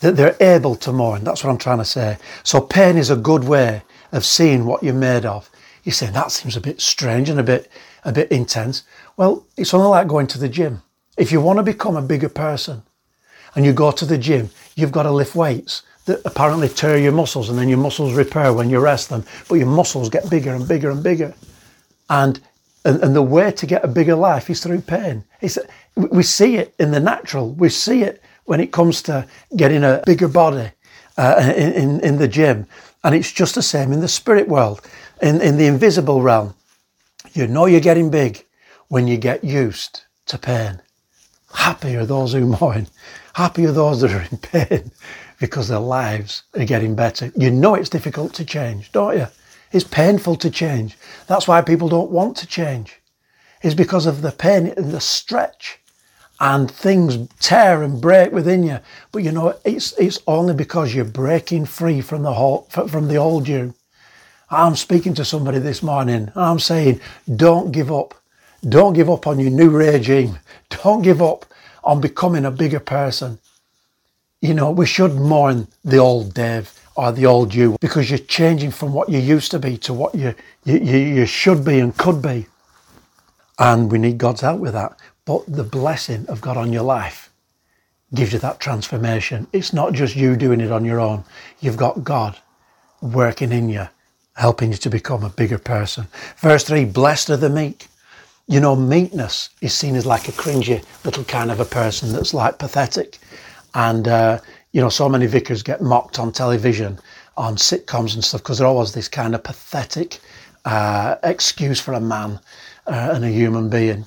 That 0.00 0.16
they're 0.16 0.36
able 0.40 0.74
to 0.76 0.92
mourn. 0.92 1.24
That's 1.24 1.44
what 1.44 1.50
I'm 1.50 1.58
trying 1.58 1.78
to 1.78 1.84
say. 1.84 2.18
So 2.42 2.60
pain 2.60 2.96
is 2.96 3.10
a 3.10 3.16
good 3.16 3.44
way 3.44 3.82
of 4.12 4.24
seeing 4.24 4.64
what 4.64 4.82
you're 4.82 4.94
made 4.94 5.24
of. 5.24 5.50
You're 5.84 5.92
saying 5.92 6.14
that 6.14 6.32
seems 6.32 6.56
a 6.56 6.60
bit 6.60 6.80
strange 6.80 7.28
and 7.28 7.38
a 7.38 7.44
bit 7.44 7.70
a 8.04 8.12
bit 8.12 8.30
intense. 8.30 8.84
Well, 9.16 9.46
it's 9.56 9.72
only 9.72 9.88
like 9.88 10.08
going 10.08 10.26
to 10.28 10.38
the 10.38 10.48
gym. 10.48 10.82
If 11.16 11.32
you 11.32 11.40
want 11.40 11.58
to 11.58 11.62
become 11.62 11.96
a 11.96 12.02
bigger 12.02 12.28
person 12.28 12.82
and 13.54 13.64
you 13.64 13.72
go 13.72 13.90
to 13.90 14.04
the 14.04 14.18
gym, 14.18 14.50
you've 14.74 14.92
got 14.92 15.04
to 15.04 15.10
lift 15.10 15.34
weights 15.34 15.82
that 16.04 16.20
apparently 16.24 16.68
tear 16.68 16.98
your 16.98 17.12
muscles 17.12 17.48
and 17.48 17.58
then 17.58 17.68
your 17.68 17.78
muscles 17.78 18.14
repair 18.14 18.52
when 18.52 18.70
you 18.70 18.78
rest 18.78 19.08
them, 19.08 19.24
but 19.48 19.56
your 19.56 19.66
muscles 19.66 20.10
get 20.10 20.28
bigger 20.30 20.54
and 20.54 20.68
bigger 20.68 20.90
and 20.90 21.02
bigger. 21.02 21.34
And 22.10 22.40
and, 22.86 23.02
and 23.02 23.16
the 23.16 23.22
way 23.22 23.50
to 23.50 23.66
get 23.66 23.84
a 23.84 23.88
bigger 23.88 24.14
life 24.14 24.48
is 24.48 24.62
through 24.62 24.80
pain. 24.82 25.24
It's, 25.40 25.58
we 25.96 26.22
see 26.22 26.56
it 26.56 26.72
in 26.78 26.92
the 26.92 27.00
natural. 27.00 27.50
We 27.50 27.68
see 27.68 28.02
it 28.02 28.22
when 28.44 28.60
it 28.60 28.70
comes 28.70 29.02
to 29.02 29.26
getting 29.56 29.82
a 29.82 30.04
bigger 30.06 30.28
body 30.28 30.70
uh, 31.18 31.52
in, 31.56 31.72
in, 31.72 32.00
in 32.00 32.18
the 32.18 32.28
gym. 32.28 32.68
And 33.02 33.12
it's 33.12 33.32
just 33.32 33.56
the 33.56 33.62
same 33.62 33.92
in 33.92 34.00
the 34.00 34.08
spirit 34.08 34.46
world, 34.46 34.82
in, 35.20 35.40
in 35.40 35.56
the 35.56 35.66
invisible 35.66 36.22
realm. 36.22 36.54
You 37.32 37.48
know 37.48 37.66
you're 37.66 37.80
getting 37.80 38.08
big 38.08 38.45
when 38.88 39.06
you 39.06 39.16
get 39.16 39.44
used 39.44 40.02
to 40.26 40.38
pain. 40.38 40.80
Happy 41.54 41.96
are 41.96 42.06
those 42.06 42.32
who 42.32 42.46
mourn. 42.60 42.86
Happy 43.34 43.66
are 43.66 43.72
those 43.72 44.00
that 44.00 44.12
are 44.12 44.26
in 44.30 44.38
pain 44.38 44.90
because 45.38 45.68
their 45.68 45.78
lives 45.78 46.42
are 46.54 46.64
getting 46.64 46.94
better. 46.94 47.32
You 47.36 47.50
know 47.50 47.74
it's 47.74 47.88
difficult 47.88 48.34
to 48.34 48.44
change, 48.44 48.92
don't 48.92 49.16
you? 49.16 49.26
It's 49.72 49.84
painful 49.84 50.36
to 50.36 50.50
change. 50.50 50.96
That's 51.26 51.48
why 51.48 51.60
people 51.60 51.88
don't 51.88 52.10
want 52.10 52.36
to 52.38 52.46
change. 52.46 53.00
It's 53.62 53.74
because 53.74 54.06
of 54.06 54.22
the 54.22 54.32
pain 54.32 54.68
and 54.76 54.92
the 54.92 55.00
stretch 55.00 55.78
and 56.38 56.70
things 56.70 57.28
tear 57.40 57.82
and 57.82 58.00
break 58.00 58.32
within 58.32 58.62
you. 58.62 58.78
But 59.12 59.22
you 59.22 59.32
know, 59.32 59.54
it's, 59.64 59.92
it's 59.98 60.20
only 60.26 60.54
because 60.54 60.94
you're 60.94 61.04
breaking 61.04 61.66
free 61.66 62.00
from 62.00 62.22
the 62.22 62.34
whole, 62.34 62.62
from 62.88 63.08
the 63.08 63.16
old 63.16 63.48
you. 63.48 63.74
I'm 64.50 64.76
speaking 64.76 65.14
to 65.14 65.24
somebody 65.24 65.58
this 65.58 65.82
morning 65.82 66.30
and 66.34 66.36
I'm 66.36 66.60
saying, 66.60 67.00
don't 67.34 67.72
give 67.72 67.90
up. 67.90 68.14
Don't 68.68 68.94
give 68.94 69.10
up 69.10 69.26
on 69.26 69.38
your 69.38 69.50
new 69.50 69.70
regime. 69.70 70.38
Don't 70.70 71.02
give 71.02 71.22
up 71.22 71.44
on 71.84 72.00
becoming 72.00 72.44
a 72.44 72.50
bigger 72.50 72.80
person. 72.80 73.38
You 74.40 74.54
know, 74.54 74.70
we 74.70 74.86
should 74.86 75.14
mourn 75.14 75.68
the 75.84 75.98
old 75.98 76.34
Dave 76.34 76.72
or 76.96 77.12
the 77.12 77.26
old 77.26 77.54
you 77.54 77.76
because 77.80 78.10
you're 78.10 78.18
changing 78.18 78.70
from 78.70 78.92
what 78.92 79.08
you 79.08 79.18
used 79.18 79.50
to 79.52 79.58
be 79.58 79.76
to 79.78 79.92
what 79.92 80.14
you, 80.14 80.34
you, 80.64 80.78
you 80.78 81.26
should 81.26 81.64
be 81.64 81.78
and 81.78 81.96
could 81.96 82.20
be. 82.20 82.46
And 83.58 83.90
we 83.90 83.98
need 83.98 84.18
God's 84.18 84.40
help 84.40 84.60
with 84.60 84.72
that. 84.72 84.98
But 85.24 85.44
the 85.46 85.64
blessing 85.64 86.26
of 86.28 86.40
God 86.40 86.56
on 86.56 86.72
your 86.72 86.82
life 86.82 87.30
gives 88.14 88.32
you 88.32 88.38
that 88.40 88.60
transformation. 88.60 89.46
It's 89.52 89.72
not 89.72 89.92
just 89.92 90.16
you 90.16 90.36
doing 90.36 90.60
it 90.60 90.72
on 90.72 90.84
your 90.84 91.00
own. 91.00 91.24
You've 91.60 91.76
got 91.76 92.04
God 92.04 92.36
working 93.00 93.52
in 93.52 93.68
you, 93.68 93.88
helping 94.34 94.70
you 94.72 94.78
to 94.78 94.90
become 94.90 95.24
a 95.24 95.30
bigger 95.30 95.58
person. 95.58 96.06
Verse 96.38 96.64
3 96.64 96.84
Blessed 96.84 97.30
are 97.30 97.36
the 97.36 97.50
meek. 97.50 97.88
You 98.48 98.60
know, 98.60 98.76
meekness 98.76 99.50
is 99.60 99.74
seen 99.74 99.96
as 99.96 100.06
like 100.06 100.28
a 100.28 100.32
cringy 100.32 100.84
little 101.04 101.24
kind 101.24 101.50
of 101.50 101.60
a 101.60 101.64
person 101.64 102.12
that's 102.12 102.32
like 102.32 102.58
pathetic. 102.58 103.18
And 103.74 104.06
uh, 104.06 104.38
you 104.72 104.80
know, 104.80 104.88
so 104.88 105.08
many 105.08 105.26
vicars 105.26 105.62
get 105.62 105.80
mocked 105.82 106.18
on 106.18 106.32
television, 106.32 106.98
on 107.36 107.56
sitcoms 107.56 108.14
and 108.14 108.24
stuff, 108.24 108.42
because 108.42 108.58
they're 108.58 108.66
always 108.66 108.92
this 108.92 109.08
kind 109.08 109.34
of 109.34 109.42
pathetic 109.42 110.20
uh, 110.66 111.16
excuse 111.22 111.80
for 111.80 111.94
a 111.94 112.00
man 112.00 112.38
uh, 112.86 113.12
and 113.14 113.24
a 113.24 113.30
human 113.30 113.70
being, 113.70 114.04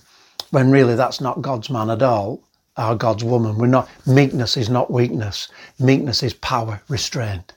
when 0.52 0.72
really 0.72 0.96
that's 0.96 1.22
not 1.22 1.42
God's 1.42 1.70
man 1.70 1.90
at 1.90 2.02
all, 2.02 2.42
or 2.78 2.96
God's 2.96 3.24
woman. 3.24 3.58
We're 3.58 3.68
not, 3.68 3.90
meekness 4.06 4.58
is 4.58 4.70
not 4.70 4.92
weakness. 4.92 5.50
Meekness 5.80 6.24
is 6.24 6.34
power 6.36 6.82
restraint. 6.88 7.56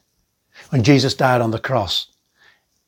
When 0.71 0.83
Jesus 0.83 1.15
died 1.15 1.41
on 1.41 1.51
the 1.51 1.59
cross, 1.59 2.09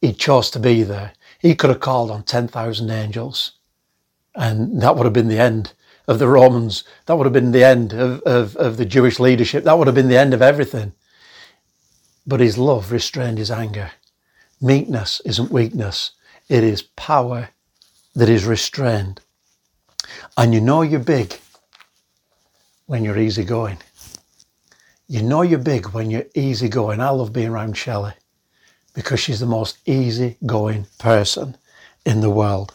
he 0.01 0.13
chose 0.13 0.51
to 0.51 0.59
be 0.59 0.83
there. 0.83 1.13
He 1.39 1.55
could 1.55 1.71
have 1.71 1.81
called 1.81 2.11
on 2.11 2.23
10,000 2.23 2.91
angels, 2.91 3.53
and 4.35 4.81
that 4.83 4.97
would 4.97 5.05
have 5.05 5.13
been 5.13 5.29
the 5.29 5.39
end 5.39 5.73
of 6.07 6.19
the 6.19 6.29
Romans. 6.29 6.85
That 7.07 7.17
would 7.17 7.27
have 7.27 7.33
been 7.33 7.53
the 7.53 7.65
end 7.65 7.93
of, 7.93 8.21
of, 8.23 8.57
of 8.57 8.77
the 8.77 8.85
Jewish 8.85 9.19
leadership. 9.19 9.65
That 9.65 9.79
would 9.79 9.87
have 9.87 9.95
been 9.95 10.09
the 10.09 10.19
end 10.19 10.35
of 10.35 10.43
everything. 10.43 10.93
But 12.27 12.41
his 12.41 12.59
love 12.59 12.93
restrained 12.93 13.39
his 13.39 13.51
anger. 13.51 13.93
Meekness 14.61 15.21
isn't 15.25 15.51
weakness, 15.51 16.13
it 16.49 16.65
is 16.65 16.83
power 16.83 17.51
that 18.15 18.29
is 18.29 18.45
restrained. 18.45 19.21
And 20.37 20.55
you 20.55 20.61
know 20.61 20.83
you're 20.83 21.01
big 21.01 21.39
when 22.87 23.05
you're 23.05 23.19
easygoing. 23.19 23.79
You 25.07 25.23
know 25.23 25.43
you're 25.43 25.59
big 25.59 25.89
when 25.89 26.11
you're 26.11 26.27
easygoing. 26.35 27.01
I 27.01 27.11
love 27.11 27.33
being 27.33 27.49
around 27.49 27.77
Shelley 27.77 28.15
because 28.95 29.21
she's 29.21 29.41
the 29.41 29.47
most 29.47 29.79
easygoing 29.87 30.87
person 30.99 31.57
in 32.07 32.21
the 32.21 32.31
world. 32.31 32.73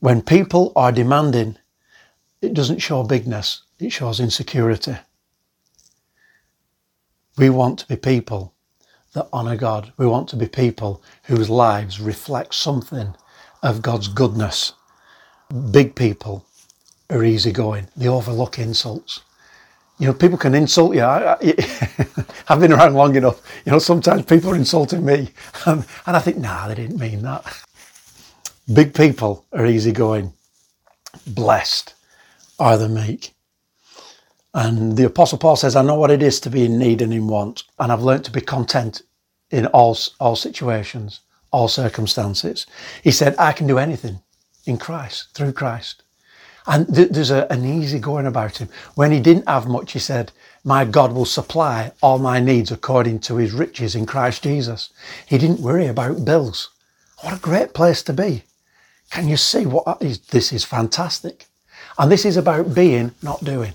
When 0.00 0.22
people 0.22 0.72
are 0.76 0.92
demanding 0.92 1.56
it 2.40 2.54
doesn't 2.54 2.78
show 2.78 3.02
bigness, 3.02 3.62
it 3.78 3.92
shows 3.92 4.18
insecurity. 4.18 4.96
We 7.36 7.50
want 7.50 7.80
to 7.80 7.88
be 7.88 7.96
people 7.96 8.54
that 9.12 9.28
honour 9.32 9.56
God. 9.56 9.92
We 9.98 10.06
want 10.06 10.28
to 10.30 10.36
be 10.36 10.46
people 10.46 11.02
whose 11.24 11.50
lives 11.50 12.00
reflect 12.00 12.54
something 12.54 13.14
of 13.62 13.82
God's 13.82 14.08
goodness. 14.08 14.72
Big 15.70 15.94
people 15.94 16.46
are 17.10 17.24
easygoing, 17.24 17.88
they 17.96 18.08
overlook 18.08 18.58
insults. 18.58 19.20
You 19.98 20.06
know, 20.06 20.14
people 20.14 20.38
can 20.38 20.54
insult 20.54 20.94
you. 20.94 21.02
I, 21.02 21.36
have 22.46 22.60
been 22.60 22.72
around 22.72 22.94
long 22.94 23.16
enough. 23.16 23.42
You 23.66 23.72
know, 23.72 23.78
sometimes 23.78 24.24
people 24.24 24.50
are 24.50 24.56
insulting 24.56 25.04
me, 25.04 25.28
and, 25.66 25.84
and 26.06 26.16
I 26.16 26.20
think, 26.20 26.38
nah, 26.38 26.68
they 26.68 26.74
didn't 26.74 26.98
mean 26.98 27.20
that. 27.20 27.44
Big 28.72 28.94
people 28.94 29.46
are 29.52 29.66
easygoing, 29.66 30.32
blessed 31.26 31.94
are 32.58 32.78
the 32.78 32.88
meek. 32.88 33.34
And 34.54 34.96
the 34.96 35.04
Apostle 35.04 35.38
Paul 35.38 35.56
says, 35.56 35.76
I 35.76 35.82
know 35.82 35.96
what 35.96 36.10
it 36.10 36.22
is 36.22 36.40
to 36.40 36.50
be 36.50 36.66
in 36.66 36.78
need 36.78 37.02
and 37.02 37.12
in 37.12 37.26
want, 37.26 37.64
and 37.78 37.90
I've 37.90 38.02
learnt 38.02 38.24
to 38.26 38.30
be 38.30 38.40
content 38.40 39.02
in 39.50 39.66
all, 39.66 39.98
all 40.20 40.36
situations, 40.36 41.20
all 41.52 41.68
circumstances. 41.68 42.66
He 43.02 43.10
said, 43.10 43.34
I 43.38 43.52
can 43.52 43.66
do 43.66 43.78
anything 43.78 44.20
in 44.66 44.78
Christ, 44.78 45.28
through 45.34 45.52
Christ. 45.52 46.02
And 46.66 46.94
th- 46.94 47.10
there's 47.10 47.30
a, 47.30 47.50
an 47.52 47.64
easy 47.64 47.98
going 47.98 48.26
about 48.26 48.58
him. 48.58 48.68
When 48.94 49.12
he 49.12 49.20
didn't 49.20 49.48
have 49.48 49.66
much, 49.66 49.92
he 49.92 49.98
said, 49.98 50.32
My 50.64 50.84
God 50.84 51.12
will 51.12 51.24
supply 51.24 51.92
all 52.02 52.18
my 52.18 52.40
needs 52.40 52.70
according 52.70 53.20
to 53.20 53.36
his 53.36 53.52
riches 53.52 53.96
in 53.96 54.06
Christ 54.06 54.44
Jesus. 54.44 54.90
He 55.26 55.38
didn't 55.38 55.60
worry 55.60 55.86
about 55.86 56.24
bills. 56.24 56.70
What 57.22 57.34
a 57.36 57.40
great 57.40 57.74
place 57.74 58.02
to 58.04 58.12
be. 58.12 58.44
Can 59.10 59.28
you 59.28 59.36
see 59.36 59.66
what 59.66 60.00
is, 60.00 60.20
this 60.20 60.52
is 60.52 60.64
fantastic? 60.64 61.46
And 61.98 62.10
this 62.10 62.24
is 62.24 62.36
about 62.36 62.74
being, 62.74 63.12
not 63.22 63.44
doing. 63.44 63.74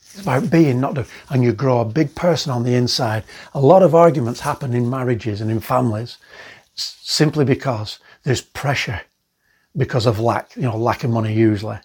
It's 0.00 0.22
about 0.22 0.50
being, 0.50 0.80
not 0.80 0.94
doing. 0.94 1.06
And 1.30 1.42
you 1.42 1.52
grow 1.52 1.80
a 1.80 1.84
big 1.84 2.14
person 2.14 2.52
on 2.52 2.62
the 2.62 2.74
inside. 2.74 3.24
A 3.54 3.60
lot 3.60 3.82
of 3.82 3.94
arguments 3.94 4.40
happen 4.40 4.74
in 4.74 4.88
marriages 4.88 5.40
and 5.40 5.50
in 5.50 5.60
families 5.60 6.18
simply 6.74 7.44
because 7.44 7.98
there's 8.22 8.40
pressure 8.40 9.00
because 9.76 10.06
of 10.06 10.20
lack, 10.20 10.54
you 10.56 10.62
know, 10.62 10.76
lack 10.76 11.04
of 11.04 11.10
money 11.10 11.34
usually. 11.34 11.78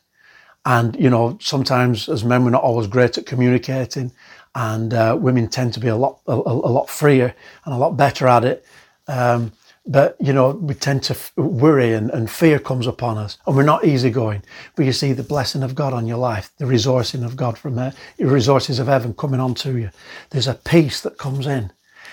And, 0.66 0.96
you 0.96 1.10
know, 1.10 1.38
sometimes 1.42 2.08
as 2.08 2.24
men, 2.24 2.44
we're 2.44 2.52
not 2.52 2.64
always 2.64 2.88
great 2.88 3.18
at 3.18 3.26
communicating 3.26 4.12
and 4.56 4.94
uh, 4.94 5.18
women 5.20 5.48
tend 5.48 5.74
to 5.74 5.80
be 5.80 5.88
a 5.88 5.96
lot, 5.96 6.20
a, 6.28 6.34
a, 6.34 6.72
lot 6.72 6.90
freer 6.90 7.34
and 7.66 7.74
a 7.74 7.78
lot 7.78 7.98
better 7.98 8.28
at 8.28 8.46
it. 8.46 8.66
Um, 9.08 9.52
but, 9.86 10.16
you 10.20 10.32
know, 10.32 10.52
we 10.52 10.76
tend 10.76 11.04
to 11.04 11.14
f- 11.14 11.36
worry 11.36 11.94
and, 11.94 12.10
and 12.12 12.30
fear 12.32 12.58
comes 12.58 12.88
upon 12.88 13.18
us 13.18 13.38
and 13.46 13.56
we're 13.56 13.64
not 13.64 13.84
easygoing. 13.84 14.42
But 14.76 14.86
you 14.86 14.94
see 14.94 15.12
the 15.12 15.24
blessing 15.24 15.62
of 15.62 15.76
God 15.76 15.92
on 15.92 16.08
your 16.08 16.18
life, 16.18 16.52
the 16.58 16.66
resourcing 16.66 17.26
of 17.26 17.36
God 17.36 17.58
from 17.58 17.76
the 17.76 17.94
resources 18.20 18.80
of 18.80 18.88
heaven 18.88 19.14
coming 19.14 19.42
onto 19.42 19.76
you. 19.76 19.90
There's 20.30 20.48
a 20.48 20.54
peace 20.54 21.02
that 21.02 21.18
comes 21.18 21.48
in 21.48 21.72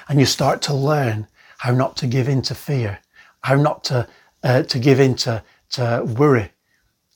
and 0.09 0.19
you 0.19 0.27
start 0.27 0.63
to 0.63 0.75
learn 0.75 1.29
how 1.59 1.73
not 1.73 1.97
to 1.99 2.09
give 2.09 2.29
in 2.29 2.43
to 2.43 2.55
fear, 2.57 2.99
how 3.43 3.55
not 3.55 3.85
to, 3.85 4.09
uh, 4.43 4.63
to 4.65 4.79
give 4.81 4.99
in 4.99 5.15
to, 5.17 5.43
to 5.71 6.03
worry. 6.17 6.51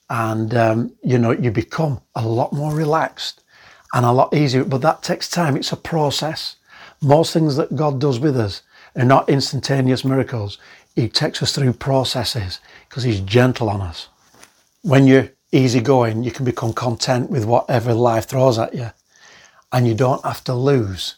And, 0.08 0.54
um, 0.54 0.94
you 1.02 1.18
know, 1.18 1.32
you 1.32 1.50
become 1.50 2.00
a 2.14 2.24
lot 2.24 2.52
more 2.52 2.72
relaxed 2.72 3.42
and 3.92 4.06
a 4.06 4.12
lot 4.12 4.32
easier. 4.32 4.64
But 4.64 4.82
that 4.82 5.02
takes 5.02 5.28
time. 5.28 5.56
It's 5.56 5.72
a 5.72 5.76
process. 5.76 6.56
Most 7.02 7.32
things 7.32 7.56
that 7.56 7.74
God 7.74 8.00
does 8.00 8.20
with 8.20 8.36
us 8.36 8.62
They're 8.94 9.04
not 9.04 9.28
instantaneous 9.28 10.04
miracles. 10.04 10.58
He 10.94 11.08
takes 11.08 11.42
us 11.42 11.54
through 11.54 11.74
processes 11.74 12.60
because 12.88 13.02
he's 13.02 13.20
gentle 13.20 13.68
on 13.68 13.80
us. 13.80 14.08
When 14.82 15.06
you're 15.06 15.30
easygoing, 15.50 16.22
you 16.22 16.30
can 16.30 16.44
become 16.44 16.72
content 16.72 17.30
with 17.30 17.44
whatever 17.44 17.92
life 17.92 18.26
throws 18.26 18.58
at 18.58 18.74
you. 18.74 18.90
And 19.72 19.86
you 19.88 19.94
don't 19.94 20.24
have 20.24 20.44
to 20.44 20.54
lose 20.54 21.16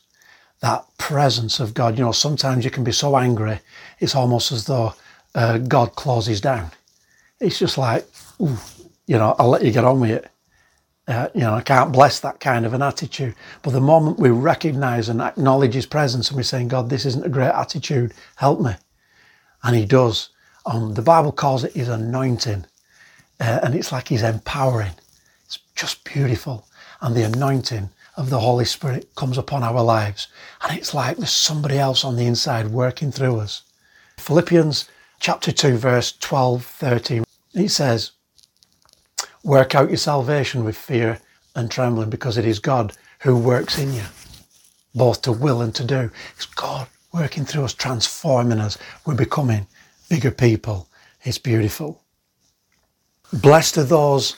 that 0.60 0.86
presence 0.98 1.60
of 1.60 1.74
God. 1.74 1.98
You 1.98 2.04
know, 2.04 2.12
sometimes 2.12 2.64
you 2.64 2.70
can 2.70 2.84
be 2.84 2.92
so 2.92 3.16
angry, 3.16 3.60
it's 4.00 4.14
almost 4.14 4.52
as 4.52 4.64
though 4.64 4.94
uh, 5.34 5.58
God 5.58 5.94
closes 5.94 6.40
down. 6.40 6.70
It's 7.40 7.58
just 7.58 7.76
like, 7.76 8.06
you 8.38 9.18
know, 9.18 9.36
I'll 9.38 9.50
let 9.50 9.62
you 9.62 9.70
get 9.70 9.84
on 9.84 10.00
with 10.00 10.10
it. 10.10 10.30
Uh, 11.08 11.28
you 11.34 11.40
know, 11.40 11.54
I 11.54 11.60
can't 11.60 11.92
bless 11.92 12.18
that 12.20 12.40
kind 12.40 12.66
of 12.66 12.74
an 12.74 12.82
attitude. 12.82 13.34
But 13.62 13.70
the 13.70 13.80
moment 13.80 14.18
we 14.18 14.30
recognize 14.30 15.08
and 15.08 15.20
acknowledge 15.20 15.74
His 15.74 15.86
presence 15.86 16.28
and 16.28 16.36
we're 16.36 16.42
saying, 16.42 16.68
God, 16.68 16.90
this 16.90 17.06
isn't 17.06 17.24
a 17.24 17.30
great 17.30 17.52
attitude, 17.52 18.12
help 18.36 18.60
me. 18.60 18.72
And 19.62 19.76
He 19.76 19.86
does. 19.86 20.30
Um, 20.64 20.94
the 20.94 21.02
Bible 21.02 21.32
calls 21.32 21.62
it 21.62 21.74
His 21.74 21.88
anointing. 21.88 22.66
Uh, 23.38 23.60
and 23.62 23.74
it's 23.74 23.92
like 23.92 24.08
He's 24.08 24.22
empowering. 24.22 24.94
It's 25.44 25.60
just 25.76 26.02
beautiful. 26.04 26.66
And 27.00 27.14
the 27.14 27.24
anointing 27.24 27.90
of 28.16 28.30
the 28.30 28.40
Holy 28.40 28.64
Spirit 28.64 29.14
comes 29.14 29.38
upon 29.38 29.62
our 29.62 29.82
lives. 29.82 30.26
And 30.62 30.76
it's 30.76 30.94
like 30.94 31.18
there's 31.18 31.30
somebody 31.30 31.78
else 31.78 32.04
on 32.04 32.16
the 32.16 32.26
inside 32.26 32.68
working 32.68 33.12
through 33.12 33.38
us. 33.38 33.62
Philippians 34.16 34.88
chapter 35.20 35.52
2, 35.52 35.76
verse 35.76 36.16
12, 36.18 36.64
13, 36.64 37.24
it 37.54 37.68
says, 37.68 38.12
Work 39.46 39.76
out 39.76 39.90
your 39.90 39.96
salvation 39.96 40.64
with 40.64 40.76
fear 40.76 41.20
and 41.54 41.70
trembling 41.70 42.10
because 42.10 42.36
it 42.36 42.44
is 42.44 42.58
God 42.58 42.92
who 43.20 43.36
works 43.36 43.78
in 43.78 43.92
you, 43.92 44.02
both 44.92 45.22
to 45.22 45.30
will 45.30 45.60
and 45.60 45.72
to 45.76 45.84
do. 45.84 46.10
It's 46.34 46.46
God 46.46 46.88
working 47.12 47.44
through 47.44 47.62
us, 47.62 47.72
transforming 47.72 48.58
us. 48.58 48.76
We're 49.06 49.14
becoming 49.14 49.68
bigger 50.08 50.32
people. 50.32 50.88
It's 51.22 51.38
beautiful. 51.38 52.02
Blessed 53.32 53.78
are 53.78 53.84
those 53.84 54.36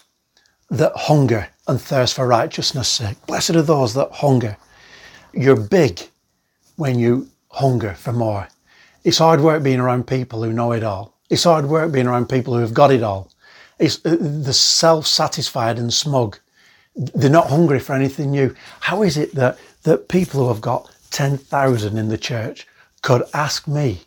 that 0.69 0.93
hunger 0.95 1.49
and 1.67 1.81
thirst 1.81 2.13
for 2.13 2.27
righteousness' 2.27 2.89
sake. 2.89 3.17
Blessed 3.27 3.57
are 3.57 3.63
those 3.63 3.95
that 3.95 4.13
hunger. 4.13 4.59
You're 5.33 5.57
big 5.57 6.03
when 6.77 6.99
you 6.99 7.31
hunger 7.49 7.95
for 7.95 8.13
more. 8.13 8.47
It's 9.05 9.17
hard 9.17 9.41
work 9.41 9.63
being 9.63 9.81
around 9.81 10.07
people 10.07 10.43
who 10.43 10.53
know 10.53 10.73
it 10.73 10.85
all. 10.85 11.15
It's 11.31 11.45
hard 11.45 11.65
work 11.65 11.93
being 11.93 12.07
around 12.07 12.29
people 12.29 12.53
who 12.53 12.61
have 12.61 12.75
got 12.75 12.93
it 12.93 13.03
all. 13.03 13.31
It's 13.79 14.05
uh, 14.05 14.17
the 14.21 14.53
self-satisfied 14.53 15.79
and 15.79 15.93
smug. 15.93 16.39
They're 16.95 17.31
not 17.31 17.51
hungry 17.51 17.79
for 17.79 17.95
anything 17.95 18.33
new. 18.33 18.55
How 18.81 19.03
is 19.03 19.17
it 19.17 19.35
that, 19.35 19.59
that 19.85 20.09
people 20.09 20.41
who 20.43 20.49
have 20.49 20.61
got 20.61 20.91
10,000 21.11 21.97
in 21.97 22.09
the 22.09 22.19
church 22.19 22.67
could 23.03 23.23
ask 23.33 23.69
me 23.69 24.01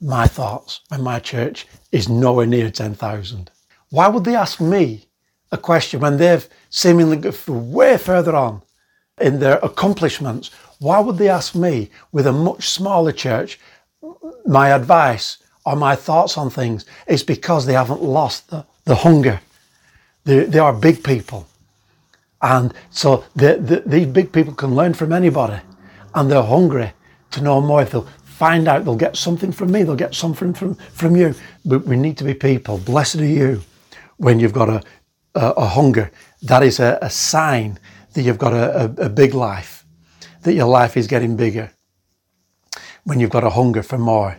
my 0.00 0.26
thoughts 0.26 0.80
when 0.88 1.02
my 1.02 1.18
church 1.18 1.66
is 1.92 2.08
nowhere 2.08 2.46
near 2.46 2.70
10,000? 2.70 3.50
Why 3.90 4.08
would 4.08 4.24
they 4.24 4.34
ask 4.34 4.60
me 4.60 5.06
a 5.52 5.58
question 5.58 6.00
when 6.00 6.16
they've 6.16 6.48
seemingly 6.70 7.30
way 7.46 7.98
further 7.98 8.34
on 8.34 8.62
in 9.20 9.38
their 9.38 9.58
accomplishments? 9.58 10.50
Why 10.78 11.00
would 11.00 11.18
they 11.18 11.28
ask 11.28 11.54
me 11.54 11.90
with 12.12 12.26
a 12.26 12.32
much 12.32 12.68
smaller 12.68 13.12
church 13.12 13.60
my 14.46 14.70
advice 14.70 15.38
or 15.66 15.76
my 15.76 15.96
thoughts 15.96 16.38
on 16.38 16.48
things? 16.48 16.86
It's 17.06 17.22
because 17.22 17.66
they 17.66 17.74
haven't 17.74 18.02
lost 18.02 18.48
the, 18.48 18.64
the 18.84 18.94
hunger. 18.94 19.40
They, 20.24 20.44
they 20.44 20.58
are 20.58 20.72
big 20.72 21.04
people. 21.04 21.46
And 22.40 22.72
so 22.90 23.24
the, 23.34 23.56
the, 23.56 23.82
these 23.84 24.06
big 24.06 24.32
people 24.32 24.54
can 24.54 24.74
learn 24.74 24.94
from 24.94 25.12
anybody 25.12 25.60
and 26.14 26.30
they're 26.30 26.42
hungry 26.42 26.92
to 27.32 27.42
know 27.42 27.60
more. 27.60 27.82
If 27.82 27.90
they'll 27.90 28.08
find 28.24 28.68
out, 28.68 28.84
they'll 28.84 28.96
get 28.96 29.16
something 29.16 29.52
from 29.52 29.72
me, 29.72 29.82
they'll 29.82 29.96
get 29.96 30.14
something 30.14 30.54
from, 30.54 30.74
from 30.74 31.16
you. 31.16 31.34
But 31.64 31.84
we 31.84 31.96
need 31.96 32.16
to 32.18 32.24
be 32.24 32.34
people. 32.34 32.78
Blessed 32.78 33.16
are 33.16 33.26
you 33.26 33.62
when 34.18 34.38
you've 34.40 34.52
got 34.52 34.68
a, 34.68 34.82
a, 35.34 35.50
a 35.50 35.66
hunger. 35.66 36.10
That 36.42 36.62
is 36.62 36.78
a, 36.80 36.98
a, 37.02 37.10
sign 37.10 37.78
that 38.12 38.22
you've 38.22 38.38
got 38.38 38.52
a, 38.52 38.84
a 38.98 39.08
big 39.08 39.34
life, 39.34 39.84
that 40.42 40.54
your 40.54 40.66
life 40.66 40.96
is 40.96 41.06
getting 41.06 41.36
bigger. 41.36 41.72
When 43.04 43.20
you've 43.20 43.30
got 43.30 43.44
a 43.44 43.50
hunger 43.50 43.82
for 43.82 43.98
more, 43.98 44.36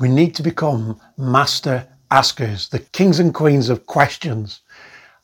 we 0.00 0.08
need 0.08 0.34
to 0.34 0.42
become 0.42 0.98
master 1.16 1.86
askers, 2.10 2.68
the 2.70 2.78
kings 2.78 3.20
and 3.20 3.34
queens 3.34 3.68
of 3.68 3.86
questions. 3.86 4.62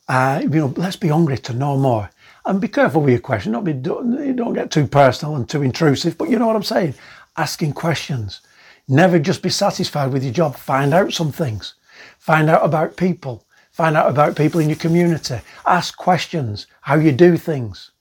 Uh, 0.07 0.39
you 0.43 0.49
know, 0.49 0.73
let's 0.77 0.95
be 0.95 1.09
hungry 1.09 1.37
to 1.39 1.53
know 1.53 1.75
more. 1.75 2.09
And 2.45 2.61
be 2.61 2.69
careful 2.69 3.01
with 3.01 3.09
your 3.09 3.19
question. 3.19 3.51
Don't 3.51 3.65
be 3.65 3.73
don't 3.73 4.53
get 4.53 4.71
too 4.71 4.87
personal 4.87 5.35
and 5.35 5.49
too 5.49 5.63
intrusive. 5.63 6.17
But 6.17 6.29
you 6.29 6.39
know 6.39 6.47
what 6.47 6.55
I'm 6.55 6.63
saying? 6.63 6.93
Asking 7.35 7.73
questions. 7.73 8.39
Never 8.87 9.19
just 9.19 9.41
be 9.41 9.49
satisfied 9.49 10.13
with 10.13 10.23
your 10.23 10.31
job. 10.31 10.55
Find 10.55 10.93
out 10.93 11.11
some 11.11 11.33
things. 11.33 11.73
Find 12.19 12.49
out 12.49 12.63
about 12.63 12.95
people. 12.95 13.43
Find 13.71 13.97
out 13.97 14.09
about 14.09 14.37
people 14.37 14.61
in 14.61 14.69
your 14.69 14.77
community. 14.77 15.39
Ask 15.65 15.97
questions, 15.97 16.67
how 16.81 16.95
you 16.95 17.11
do 17.11 17.35
things. 17.35 17.91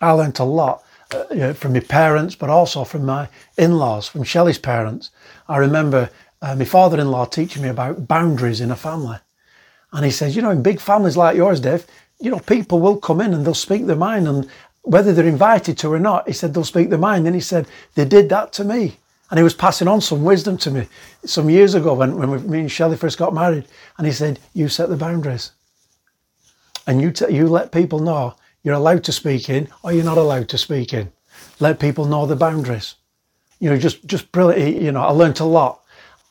I 0.00 0.10
learnt 0.10 0.38
a 0.38 0.44
lot 0.44 0.84
uh, 1.12 1.52
from 1.54 1.72
my 1.72 1.80
parents, 1.80 2.34
but 2.34 2.50
also 2.50 2.84
from 2.84 3.04
my 3.04 3.28
in-laws, 3.56 4.08
from 4.08 4.22
Shelley's 4.22 4.58
parents. 4.58 5.10
I 5.48 5.56
remember 5.56 6.10
uh, 6.44 6.54
my 6.54 6.64
father-in-law 6.64 7.24
teaching 7.24 7.62
me 7.62 7.70
about 7.70 8.06
boundaries 8.06 8.60
in 8.60 8.70
a 8.70 8.76
family. 8.76 9.16
And 9.92 10.04
he 10.04 10.10
says, 10.10 10.36
you 10.36 10.42
know, 10.42 10.50
in 10.50 10.62
big 10.62 10.78
families 10.78 11.16
like 11.16 11.36
yours, 11.36 11.58
Dave, 11.58 11.86
you 12.20 12.30
know, 12.30 12.38
people 12.40 12.80
will 12.80 12.98
come 12.98 13.22
in 13.22 13.32
and 13.32 13.46
they'll 13.46 13.54
speak 13.54 13.86
their 13.86 13.96
mind 13.96 14.28
and 14.28 14.50
whether 14.82 15.14
they're 15.14 15.26
invited 15.26 15.78
to 15.78 15.90
or 15.90 15.98
not, 15.98 16.26
he 16.26 16.34
said, 16.34 16.52
they'll 16.52 16.62
speak 16.62 16.90
their 16.90 16.98
mind. 16.98 17.26
And 17.26 17.34
he 17.34 17.40
said, 17.40 17.66
they 17.94 18.04
did 18.04 18.28
that 18.28 18.52
to 18.54 18.64
me. 18.64 18.98
And 19.30 19.38
he 19.38 19.42
was 19.42 19.54
passing 19.54 19.88
on 19.88 20.02
some 20.02 20.22
wisdom 20.22 20.58
to 20.58 20.70
me 20.70 20.86
some 21.24 21.48
years 21.48 21.74
ago 21.74 21.94
when, 21.94 22.16
when 22.16 22.30
we, 22.30 22.38
me 22.38 22.60
and 22.60 22.70
Shelley 22.70 22.98
first 22.98 23.16
got 23.16 23.32
married. 23.32 23.64
And 23.96 24.06
he 24.06 24.12
said, 24.12 24.38
You 24.52 24.68
set 24.68 24.90
the 24.90 24.96
boundaries. 24.98 25.52
And 26.86 27.00
you, 27.00 27.10
t- 27.10 27.34
you 27.34 27.48
let 27.48 27.72
people 27.72 28.00
know 28.00 28.34
you're 28.62 28.74
allowed 28.74 29.02
to 29.04 29.12
speak 29.12 29.48
in 29.48 29.68
or 29.82 29.92
you're 29.92 30.04
not 30.04 30.18
allowed 30.18 30.50
to 30.50 30.58
speak 30.58 30.92
in. 30.92 31.10
Let 31.58 31.80
people 31.80 32.04
know 32.04 32.26
the 32.26 32.36
boundaries. 32.36 32.96
You 33.60 33.70
know, 33.70 33.78
just, 33.78 34.04
just 34.06 34.30
brilliant. 34.30 34.82
You 34.82 34.92
know, 34.92 35.00
I 35.00 35.10
learned 35.10 35.40
a 35.40 35.44
lot. 35.46 35.80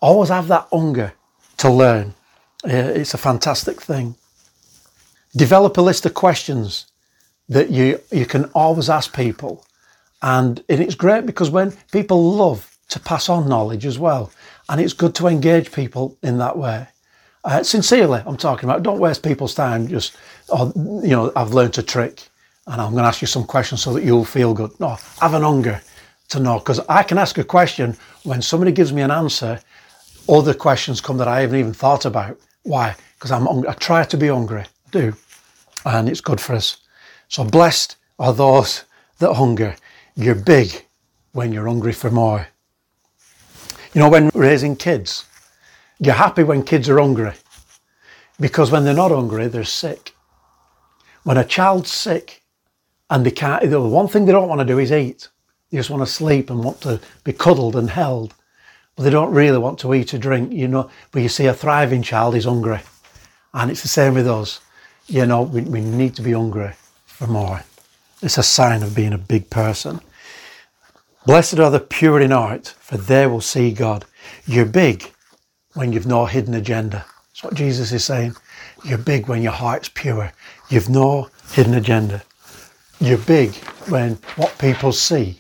Always 0.04 0.30
have 0.30 0.48
that 0.50 0.68
hunger 0.72 1.14
to 1.58 1.70
learn. 1.72 2.14
Uh, 2.66 3.00
it's 3.00 3.14
a 3.14 3.18
fantastic 3.18 3.82
thing. 3.82 4.16
Develop 5.36 5.78
a 5.78 5.82
list 5.82 6.06
of 6.06 6.14
questions 6.14 6.88
that 7.50 7.72
you, 7.72 8.00
you 8.12 8.26
can 8.26 8.46
always 8.54 8.90
ask 8.90 9.16
people. 9.16 9.66
And, 10.22 10.64
and 10.70 10.82
it's 10.82 10.96
great 10.96 11.26
because 11.26 11.50
when 11.50 11.72
people 11.92 12.22
love 12.34 12.74
to 12.90 13.00
pass 13.00 13.30
on 13.30 13.50
knowledge 13.50 13.86
as 13.86 13.98
well. 13.98 14.32
And 14.70 14.80
it's 14.80 14.94
good 14.94 15.16
to 15.16 15.28
engage 15.28 15.72
people 15.72 16.18
in 16.22 16.38
that 16.38 16.58
way. 16.58 16.88
Uh, 17.44 17.64
sincerely, 17.64 18.22
I'm 18.26 18.38
talking 18.38 18.70
about. 18.70 18.84
Don't 18.84 19.00
waste 19.00 19.24
people's 19.24 19.56
time. 19.56 19.88
Just, 19.88 20.16
oh, 20.50 20.72
you 21.04 21.10
know, 21.10 21.32
I've 21.36 21.54
learned 21.54 21.78
a 21.78 21.84
trick 21.84 22.22
and 22.68 22.80
I'm 22.80 22.92
going 22.92 23.04
to 23.04 23.08
ask 23.08 23.22
you 23.22 23.28
some 23.28 23.44
questions 23.44 23.82
so 23.82 23.94
that 23.94 24.04
you'll 24.04 24.26
feel 24.26 24.54
good. 24.54 24.80
No, 24.80 24.98
have 25.20 25.34
an 25.34 25.42
hunger 25.42 25.82
to 26.30 26.40
know 26.40 26.60
because 26.60 26.80
I 26.88 27.04
can 27.04 27.18
ask 27.18 27.38
a 27.38 27.44
question 27.44 27.98
when 28.24 28.42
somebody 28.42 28.72
gives 28.72 28.94
me 28.94 29.02
an 29.02 29.12
answer. 29.12 29.60
Other 30.30 30.54
questions 30.54 31.02
come 31.02 31.18
that 31.18 31.28
I 31.28 31.42
haven't 31.42 31.60
even 31.60 31.74
thought 31.74 32.06
about. 32.06 32.40
Why? 32.64 32.96
Because 33.16 33.32
I'm 33.32 33.68
I 33.68 33.74
try 33.74 34.04
to 34.04 34.18
be 34.18 34.28
hungry. 34.28 34.62
I 34.62 34.90
do, 34.92 35.14
and 35.86 36.08
it's 36.08 36.22
good 36.22 36.40
for 36.40 36.54
us. 36.56 36.78
So 37.28 37.44
blessed 37.44 37.98
are 38.20 38.34
those 38.34 38.84
that 39.20 39.34
hunger. 39.34 39.76
You're 40.16 40.36
big 40.36 40.86
when 41.34 41.52
you're 41.52 41.68
hungry 41.68 41.94
for 41.94 42.12
more. 42.12 42.48
You 43.94 44.02
know, 44.02 44.10
when 44.10 44.30
raising 44.34 44.76
kids, 44.76 45.26
you're 46.00 46.14
happy 46.14 46.44
when 46.44 46.64
kids 46.64 46.90
are 46.90 47.00
hungry 47.00 47.34
because 48.40 48.72
when 48.72 48.84
they're 48.84 48.94
not 48.94 49.12
hungry, 49.12 49.48
they're 49.48 49.64
sick. 49.64 50.14
When 51.24 51.38
a 51.38 51.44
child's 51.44 51.92
sick 51.92 52.44
and 53.10 53.26
they 53.26 53.32
can't, 53.32 53.70
the 53.70 53.80
one 53.80 54.08
thing 54.08 54.26
they 54.26 54.32
don't 54.32 54.50
want 54.50 54.60
to 54.60 54.66
do 54.66 54.80
is 54.80 54.92
eat. 54.92 55.30
They 55.70 55.78
just 55.78 55.90
want 55.90 56.06
to 56.06 56.12
sleep 56.12 56.50
and 56.50 56.64
want 56.64 56.82
to 56.82 57.00
be 57.24 57.34
cuddled 57.34 57.76
and 57.76 57.90
held. 57.90 58.34
But 58.96 59.04
they 59.04 59.10
don't 59.10 59.34
really 59.34 59.58
want 59.58 59.80
to 59.80 59.94
eat 59.94 60.14
or 60.14 60.18
drink, 60.18 60.52
you 60.52 60.68
know. 60.68 60.90
But 61.12 61.22
you 61.22 61.30
see, 61.30 61.48
a 61.48 61.54
thriving 61.54 62.04
child 62.04 62.36
is 62.36 62.46
hungry. 62.46 62.80
And 63.54 63.72
it's 63.72 63.82
the 63.82 63.88
same 63.88 64.14
with 64.14 64.28
us. 64.28 64.60
You 65.08 65.26
know, 65.26 65.42
we, 65.44 65.62
we 65.62 65.82
need 65.82 66.16
to 66.16 66.22
be 66.22 66.34
hungry 66.34 66.74
for 67.06 67.28
more. 67.28 67.64
It's 68.22 68.38
a 68.38 68.44
sign 68.44 68.84
of 68.84 68.96
being 68.96 69.14
a 69.14 69.18
big 69.18 69.50
person. 69.50 70.00
Blessed 71.26 71.60
are 71.60 71.72
the 71.72 71.80
pure 71.80 72.20
in 72.22 72.32
heart, 72.32 72.76
for 72.80 72.98
they 72.98 73.28
will 73.28 73.42
see 73.42 73.72
God. 73.72 74.06
You're 74.46 74.66
big 74.66 75.12
when 75.74 75.94
you've 75.94 76.06
no 76.06 76.26
hidden 76.26 76.54
agenda. 76.54 77.06
That's 77.30 77.44
what 77.44 77.54
Jesus 77.54 77.92
is 77.92 78.06
saying. 78.06 78.36
You're 78.84 78.98
big 78.98 79.28
when 79.28 79.42
your 79.42 79.54
heart's 79.54 79.90
pure. 79.90 80.32
You've 80.70 80.90
no 80.90 81.30
hidden 81.52 81.74
agenda. 81.74 82.24
You're 83.00 83.18
big 83.18 83.56
when 83.90 84.16
what 84.36 84.58
people 84.58 84.92
see 84.92 85.40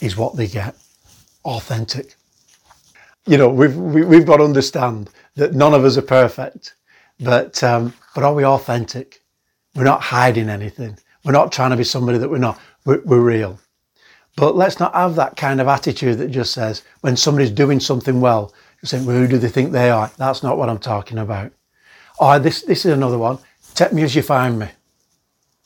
is 0.00 0.16
what 0.16 0.36
they 0.36 0.46
get. 0.46 0.76
Authentic. 1.44 2.14
You 3.28 3.36
know, 3.36 3.50
we've, 3.50 3.76
we, 3.76 4.16
have 4.16 4.24
got 4.24 4.38
to 4.38 4.44
understand 4.44 5.10
that 5.36 5.52
none 5.52 5.74
of 5.74 5.84
us 5.84 5.98
are 5.98 6.02
perfect, 6.02 6.76
but, 7.20 7.62
um, 7.62 7.92
but 8.14 8.24
are 8.24 8.32
we 8.32 8.42
authentic? 8.42 9.20
We're 9.74 9.84
not 9.84 10.00
hiding 10.00 10.48
anything. 10.48 10.98
We're 11.24 11.32
not 11.32 11.52
trying 11.52 11.70
to 11.72 11.76
be 11.76 11.84
somebody 11.84 12.16
that 12.16 12.30
we're 12.30 12.38
not. 12.38 12.58
We're, 12.86 13.02
we're 13.04 13.20
real. 13.20 13.60
But 14.34 14.56
let's 14.56 14.80
not 14.80 14.94
have 14.94 15.14
that 15.16 15.36
kind 15.36 15.60
of 15.60 15.68
attitude 15.68 16.16
that 16.18 16.30
just 16.30 16.54
says, 16.54 16.84
when 17.02 17.18
somebody's 17.18 17.50
doing 17.50 17.80
something 17.80 18.18
well, 18.18 18.54
you're 18.80 18.88
saying, 18.88 19.04
well, 19.04 19.16
who 19.16 19.28
do 19.28 19.36
they 19.36 19.48
think 19.50 19.72
they 19.72 19.90
are? 19.90 20.10
That's 20.16 20.42
not 20.42 20.56
what 20.56 20.70
I'm 20.70 20.78
talking 20.78 21.18
about. 21.18 21.52
Or 22.18 22.38
this, 22.38 22.62
this 22.62 22.86
is 22.86 22.92
another 22.92 23.18
one. 23.18 23.38
Take 23.74 23.92
me 23.92 24.04
as 24.04 24.14
you 24.14 24.22
find 24.22 24.58
me. 24.58 24.68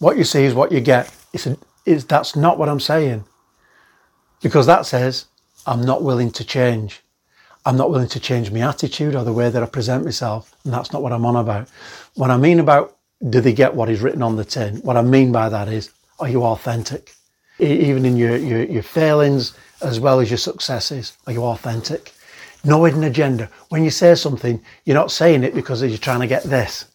What 0.01 0.17
you 0.17 0.25
see 0.25 0.43
is 0.43 0.55
what 0.55 0.73
you 0.73 0.81
get. 0.81 1.15
It's, 1.33 1.47
a, 1.47 1.57
it's 1.87 2.03
that's 2.03 2.35
not 2.35 2.59
what 2.59 2.69
I'm 2.69 2.81
saying. 2.81 3.25
Because 4.41 4.67
that 4.67 4.85
says, 4.85 5.27
I'm 5.65 5.83
not 5.83 6.03
willing 6.03 6.33
to 6.33 6.45
change. 6.45 7.02
I'm 7.65 7.77
not 7.77 7.91
willing 7.91 8.09
to 8.09 8.21
change 8.21 8.51
my 8.51 8.61
attitude 8.61 9.15
or 9.15 9.25
the 9.25 9.33
way 9.33 9.49
that 9.51 9.63
I 9.63 9.67
present 9.67 10.05
myself. 10.05 10.55
And 10.65 10.73
that's 10.73 10.93
not 10.93 11.03
what 11.03 11.13
I'm 11.13 11.25
on 11.25 11.37
about. 11.37 11.69
What 12.15 12.31
I 12.31 12.37
mean 12.37 12.59
about 12.61 12.97
do 13.31 13.41
they 13.41 13.53
get 13.53 13.75
what 13.75 13.89
is 13.89 14.01
written 14.01 14.23
on 14.23 14.37
the 14.37 14.45
tin? 14.45 14.79
What 14.79 14.97
I 14.97 15.03
mean 15.03 15.31
by 15.31 15.49
that 15.49 15.69
is, 15.69 15.91
are 16.19 16.29
you 16.29 16.45
authentic? 16.45 17.15
Even 17.59 18.05
in 18.05 18.17
your, 18.17 18.37
your, 18.37 18.65
your 18.65 18.83
failings 18.83 19.57
as 19.81 20.01
well 20.01 20.21
as 20.21 20.31
your 20.31 20.39
successes, 20.39 21.17
are 21.27 21.33
you 21.33 21.45
authentic? 21.45 22.13
No 22.65 22.85
hidden 22.85 23.05
agenda. 23.05 23.49
When 23.69 23.85
you 23.85 23.91
say 23.91 24.15
something, 24.15 24.61
you're 24.85 24.95
not 24.95 25.13
saying 25.13 25.45
it 25.45 25.55
because 25.55 25.83
you're 25.83 25.99
trying 25.99 26.21
to 26.21 26.27
get 26.27 26.43
this. 26.45 26.87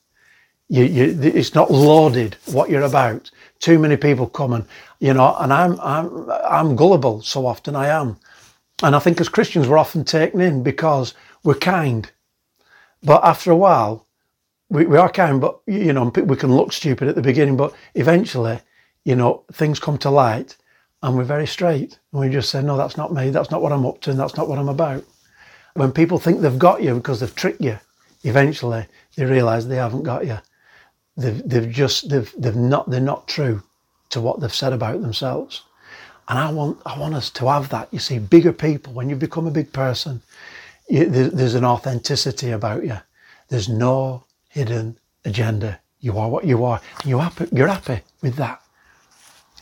You, 0.70 0.84
you, 0.84 1.18
it's 1.22 1.56
not 1.56 1.72
loaded 1.72 2.36
what 2.48 2.70
you're 2.70 2.82
about. 2.82 3.32
Too 3.60 3.80
many 3.80 3.96
people 3.96 4.28
come 4.28 4.54
and, 4.54 4.66
you 5.00 5.14
know, 5.14 5.36
and 5.40 5.54
I'm, 5.54 5.80
I'm, 5.80 6.30
I'm 6.30 6.76
gullible. 6.76 7.22
So 7.22 7.46
often 7.46 7.76
I 7.76 7.88
am. 7.88 8.18
And 8.84 8.96
I 8.96 9.00
think 9.00 9.20
as 9.20 9.30
Christians, 9.30 9.68
we're 9.68 9.78
often 9.78 10.04
taken 10.04 10.40
in 10.40 10.64
because 10.64 11.14
we're 11.44 11.56
kind. 11.56 12.10
But 13.04 13.24
after 13.24 13.52
a 13.52 13.56
while, 13.56 14.06
we, 14.70 14.86
we 14.86 14.98
are 14.98 15.10
kind, 15.10 15.42
but, 15.42 15.60
you 15.66 15.94
know, 15.94 16.12
we 16.16 16.36
can 16.36 16.56
look 16.56 16.74
stupid 16.74 17.08
at 17.08 17.16
the 17.16 17.22
beginning, 17.22 17.58
but 17.58 17.74
eventually, 17.96 18.60
you 19.06 19.16
know, 19.16 19.44
things 19.54 19.80
come 19.80 19.98
to 20.00 20.10
light 20.10 20.58
and 21.02 21.16
we're 21.16 21.24
very 21.24 21.48
straight. 21.48 22.00
And 22.12 22.22
we 22.22 22.30
just 22.30 22.50
say, 22.50 22.62
no, 22.62 22.78
that's 22.78 22.98
not 22.98 23.14
me. 23.14 23.30
That's 23.30 23.52
not 23.52 23.62
what 23.62 23.72
I'm 23.72 23.86
up 23.86 24.02
to. 24.02 24.12
And 24.12 24.20
that's 24.20 24.36
not 24.36 24.48
what 24.48 24.60
I'm 24.60 24.70
about. 24.70 25.04
When 25.74 25.92
people 25.92 26.20
think 26.20 26.42
they've 26.42 26.60
got 26.60 26.84
you 26.84 26.96
because 26.96 27.20
they've 27.20 27.36
tricked 27.36 27.62
you, 27.62 27.80
eventually 28.24 28.86
they 29.16 29.26
realize 29.26 29.68
they 29.68 29.76
haven't 29.78 30.04
got 30.04 30.26
you. 30.26 30.40
They've, 31.16 31.42
they've 31.48 31.72
just, 31.72 32.10
they've, 32.10 32.32
they've 32.38 32.56
not, 32.56 32.90
they're 32.90 33.00
not 33.00 33.28
true 33.28 33.64
to 34.10 34.22
what 34.22 34.40
they've 34.40 34.54
said 34.54 34.74
about 34.74 35.02
themselves. 35.02 35.64
And 36.28 36.38
I 36.38 36.52
want, 36.52 36.80
I 36.86 36.98
want 37.00 37.16
us 37.16 37.30
to 37.32 37.48
have 37.48 37.70
that. 37.70 37.88
You 37.92 38.00
see, 38.00 38.20
bigger 38.20 38.52
people, 38.54 38.94
when 38.94 39.10
you 39.10 39.16
become 39.16 39.48
a 39.48 39.52
big 39.52 39.72
person, 39.72 40.22
you, 40.90 41.06
there's 41.06 41.56
an 41.56 41.66
authenticity 41.66 42.52
about 42.52 42.84
you. 42.84 42.98
There's 43.50 43.70
no 43.70 44.26
hidden 44.50 44.98
agenda. 45.24 45.80
You 46.00 46.18
are 46.18 46.30
what 46.30 46.46
you 46.46 46.64
are. 46.66 46.82
And 47.02 47.10
you're 47.10 47.22
happy, 47.22 47.48
you're 47.52 47.68
happy 47.68 48.02
with 48.22 48.36
that. 48.36 48.62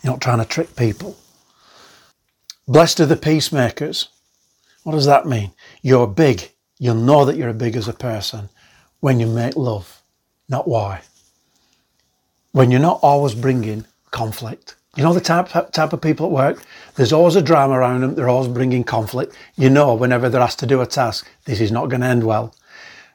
You're 0.04 0.14
not 0.14 0.22
trying 0.22 0.40
to 0.40 0.46
trick 0.46 0.76
people. 0.76 1.18
Blessed 2.68 3.00
are 3.02 3.06
the 3.06 3.16
peacemakers. 3.16 4.10
What 4.84 4.94
does 4.94 5.06
that 5.06 5.28
mean? 5.28 5.52
You're 5.82 6.08
big. 6.08 6.52
You'll 6.80 6.96
know 6.96 7.26
that 7.26 7.38
you're 7.38 7.54
big 7.54 7.76
as 7.76 7.88
a 7.88 7.94
person 7.94 8.50
when 9.00 9.20
you 9.20 9.28
make 9.28 9.56
love, 9.56 10.02
not 10.50 10.68
why. 10.68 11.02
When 12.52 12.72
you're 12.72 12.80
not 12.80 13.00
always 13.02 13.36
bringing 13.36 13.86
conflict. 14.12 14.76
You 14.96 15.04
know 15.04 15.14
the 15.14 15.20
type, 15.20 15.50
type 15.72 15.94
of 15.94 16.02
people 16.02 16.28
at 16.28 16.32
work? 16.32 16.64
There's 16.96 17.12
always 17.12 17.36
a 17.36 17.42
drama 17.42 17.74
around 17.74 18.02
them. 18.02 18.16
They're 18.16 18.30
always 18.30 18.48
bringing 18.48 18.84
conflict. 18.84 19.36
You 19.58 19.70
know, 19.70 19.94
whenever 19.94 20.30
they're 20.30 20.42
asked 20.42 20.60
to 20.60 20.66
do 20.66 20.82
a 20.82 20.86
task, 20.86 21.28
this 21.44 21.60
is 21.60 21.72
not 21.72 21.90
going 21.90 22.02
to 22.02 22.08
end 22.08 22.24
well 22.24 22.56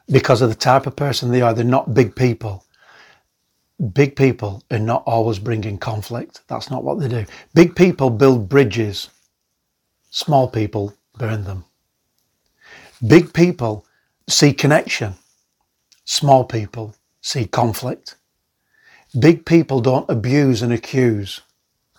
because 0.09 0.41
of 0.41 0.49
the 0.49 0.55
type 0.55 0.85
of 0.85 0.95
person 0.95 1.31
they 1.31 1.41
are. 1.41 1.53
They're 1.53 1.65
not 1.65 1.93
big 1.93 2.15
people. 2.15 2.65
Big 3.93 4.15
people 4.15 4.63
are 4.69 4.77
not 4.77 5.01
always 5.07 5.39
bringing 5.39 5.79
conflict. 5.79 6.41
That's 6.47 6.69
not 6.69 6.83
what 6.83 6.99
they 6.99 7.07
do. 7.07 7.25
Big 7.55 7.75
people 7.75 8.11
build 8.11 8.47
bridges. 8.47 9.09
Small 10.11 10.47
people 10.47 10.93
burn 11.17 11.45
them. 11.45 11.65
Big 13.07 13.33
people 13.33 13.85
see 14.29 14.53
connection. 14.53 15.15
Small 16.05 16.43
people 16.43 16.95
see 17.21 17.45
conflict. 17.45 18.15
Big 19.19 19.45
people 19.45 19.81
don't 19.81 20.09
abuse 20.09 20.61
and 20.61 20.71
accuse. 20.71 21.41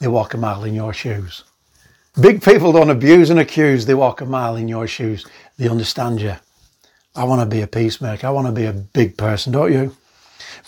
They 0.03 0.09
walk 0.09 0.35
a 0.35 0.37
mile 0.37 0.65
in 0.65 0.75
your 0.75 0.93
shoes. 0.93 1.45
Big 2.21 2.43
people 2.43 2.73
don't 2.73 2.91
abuse 2.91 3.31
and 3.31 3.39
accuse. 3.39 3.87
They 3.87 3.95
walk 3.95 4.21
a 4.21 4.27
mile 4.27 4.57
in 4.57 4.67
your 4.67 4.89
shoes. 4.89 5.25
They 5.59 5.69
understand 5.69 6.21
you. 6.21 6.35
I 7.15 7.23
want 7.23 7.41
to 7.41 7.47
be 7.47 7.63
a 7.63 7.69
peacemaker. 7.69 8.27
I 8.27 8.31
want 8.31 8.49
to 8.49 8.53
be 8.53 8.65
a 8.65 8.73
big 8.73 9.17
person, 9.17 9.53
don't 9.53 9.73
you? 9.73 9.97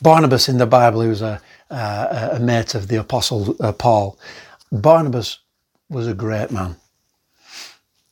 Barnabas 0.01 0.49
in 0.49 0.59
the 0.59 0.67
Bible, 0.67 1.01
he 1.01 1.09
was 1.09 1.21
a, 1.21 1.41
a, 1.69 2.29
a 2.35 2.39
mate 2.39 2.77
of 2.77 2.87
the 2.87 2.95
Apostle 2.95 3.57
uh, 3.59 3.73
Paul. 3.73 4.17
Barnabas 4.71 5.41
was 5.91 6.07
a 6.07 6.15
great 6.15 6.53
man. 6.53 6.77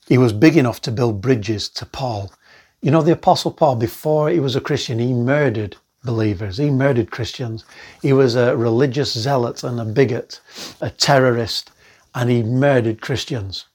He 0.09 0.19
was 0.19 0.33
big 0.33 0.57
enough 0.57 0.81
to 0.81 0.91
build 0.91 1.21
bridges 1.21 1.69
to 1.69 1.87
Paul. 1.87 2.33
You 2.81 2.91
know, 2.91 3.01
the 3.01 3.13
Apostle 3.13 3.53
Paul, 3.53 3.77
before 3.77 4.29
he 4.29 4.41
was 4.41 4.57
a 4.57 4.61
Christian, 4.61 4.99
he 4.99 5.13
murdered 5.13 5.77
believers. 6.05 6.59
He 6.59 6.71
murdered 6.71 7.11
Christians. 7.11 7.65
He 8.03 8.13
was 8.13 8.35
a 8.35 8.57
religious 8.57 9.13
zealot 9.13 9.65
and 9.65 9.81
a 9.81 9.85
bigot, 9.85 10.41
a 10.81 10.91
terrorist, 10.91 11.71
and 12.15 12.31
he 12.31 12.43
murdered 12.43 13.01
Christians. 13.01 13.67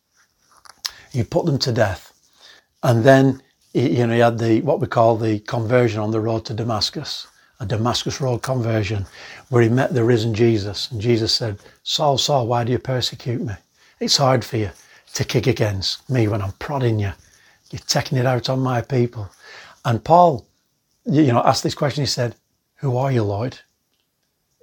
He 1.11 1.23
put 1.23 1.45
them 1.45 1.59
to 1.59 1.71
death. 1.71 2.13
And 2.83 3.03
then 3.03 3.41
he, 3.73 3.99
you 3.99 4.07
know, 4.07 4.13
he 4.13 4.19
had 4.19 4.39
the 4.39 4.61
what 4.61 4.79
we 4.79 4.87
call 4.87 5.17
the 5.17 5.39
conversion 5.41 5.99
on 6.01 6.11
the 6.11 6.21
road 6.21 6.45
to 6.45 6.53
Damascus, 6.53 7.27
a 7.59 7.65
Damascus 7.65 8.21
Road 8.21 8.41
conversion, 8.43 9.05
where 9.49 9.63
he 9.63 9.69
met 9.69 9.93
the 9.93 10.03
risen 10.03 10.33
Jesus. 10.33 10.91
And 10.91 11.01
Jesus 11.01 11.33
said, 11.33 11.59
Saul, 11.83 12.17
Saul, 12.17 12.47
why 12.47 12.63
do 12.63 12.71
you 12.71 12.79
persecute 12.79 13.41
me? 13.41 13.53
It's 13.99 14.17
hard 14.17 14.45
for 14.45 14.57
you 14.57 14.71
to 15.15 15.25
kick 15.25 15.47
against 15.47 16.09
me 16.09 16.27
when 16.27 16.41
I'm 16.41 16.53
prodding 16.53 16.99
you. 16.99 17.11
You're 17.71 17.81
taking 17.87 18.17
it 18.17 18.25
out 18.25 18.49
on 18.49 18.59
my 18.61 18.81
people. 18.81 19.29
And 19.85 20.03
Paul 20.03 20.46
you 21.07 21.31
know, 21.31 21.41
asked 21.43 21.63
this 21.63 21.75
question. 21.75 22.03
He 22.03 22.07
said, 22.07 22.35
Who 22.77 22.97
are 22.97 23.11
you, 23.11 23.23
Lord? 23.23 23.59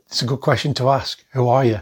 It's 0.07 0.23
a 0.23 0.27
good 0.27 0.41
question 0.41 0.75
to 0.75 0.91
ask. 0.91 1.25
Who 1.33 1.49
are 1.49 1.65
you? 1.65 1.81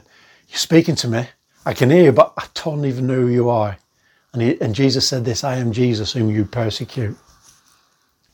You're 0.48 0.58
speaking 0.58 0.94
to 0.96 1.08
me. 1.08 1.26
I 1.64 1.74
can 1.74 1.90
hear 1.90 2.04
you, 2.04 2.12
but 2.12 2.32
I 2.36 2.46
don't 2.54 2.84
even 2.84 3.06
know 3.06 3.14
who 3.14 3.28
you 3.28 3.50
are. 3.50 3.76
And, 4.32 4.42
he, 4.42 4.60
and 4.60 4.74
Jesus 4.74 5.06
said 5.06 5.24
this 5.24 5.44
I 5.44 5.56
am 5.56 5.72
Jesus 5.72 6.12
whom 6.12 6.30
you 6.30 6.44
persecute. 6.44 7.16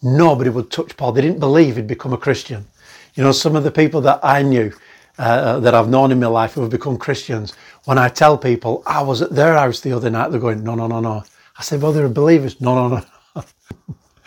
Nobody 0.03 0.51
would 0.51 0.71
touch 0.71 0.97
Paul. 0.97 1.13
They 1.13 1.23
didn't 1.23 1.41
believe 1.41 1.77
he'd 1.77 1.87
become 1.89 2.13
a 2.13 2.19
Christian. 2.19 2.67
You 3.15 3.25
know, 3.25 3.33
some 3.33 3.57
of 3.57 3.65
the 3.65 3.71
people 3.71 4.01
that 4.03 4.21
I 4.23 4.43
knew, 4.43 4.73
uh, 5.19 5.59
that 5.61 5.75
I've 5.75 5.89
known 5.89 6.13
in 6.13 6.21
my 6.21 6.29
life 6.29 6.53
who 6.55 6.61
have 6.61 6.71
become 6.71 6.97
Christians, 6.97 7.55
when 7.85 7.99
I 7.99 8.09
tell 8.09 8.39
people 8.39 8.83
I 8.87 9.03
was 9.03 9.23
at 9.23 9.35
their 9.35 9.55
house 9.55 9.81
the 9.81 9.93
other 9.93 10.11
night, 10.11 10.31
they're 10.31 10.41
going, 10.41 10.63
No, 10.63 10.77
no, 10.77 10.87
no, 10.87 11.01
no. 11.01 11.25
I 11.59 11.63
said, 11.63 11.83
Well, 11.83 11.93
they're 11.93 12.09
believers. 12.09 12.61
No, 12.61 12.75
no, 12.75 12.97
no. 12.97 13.05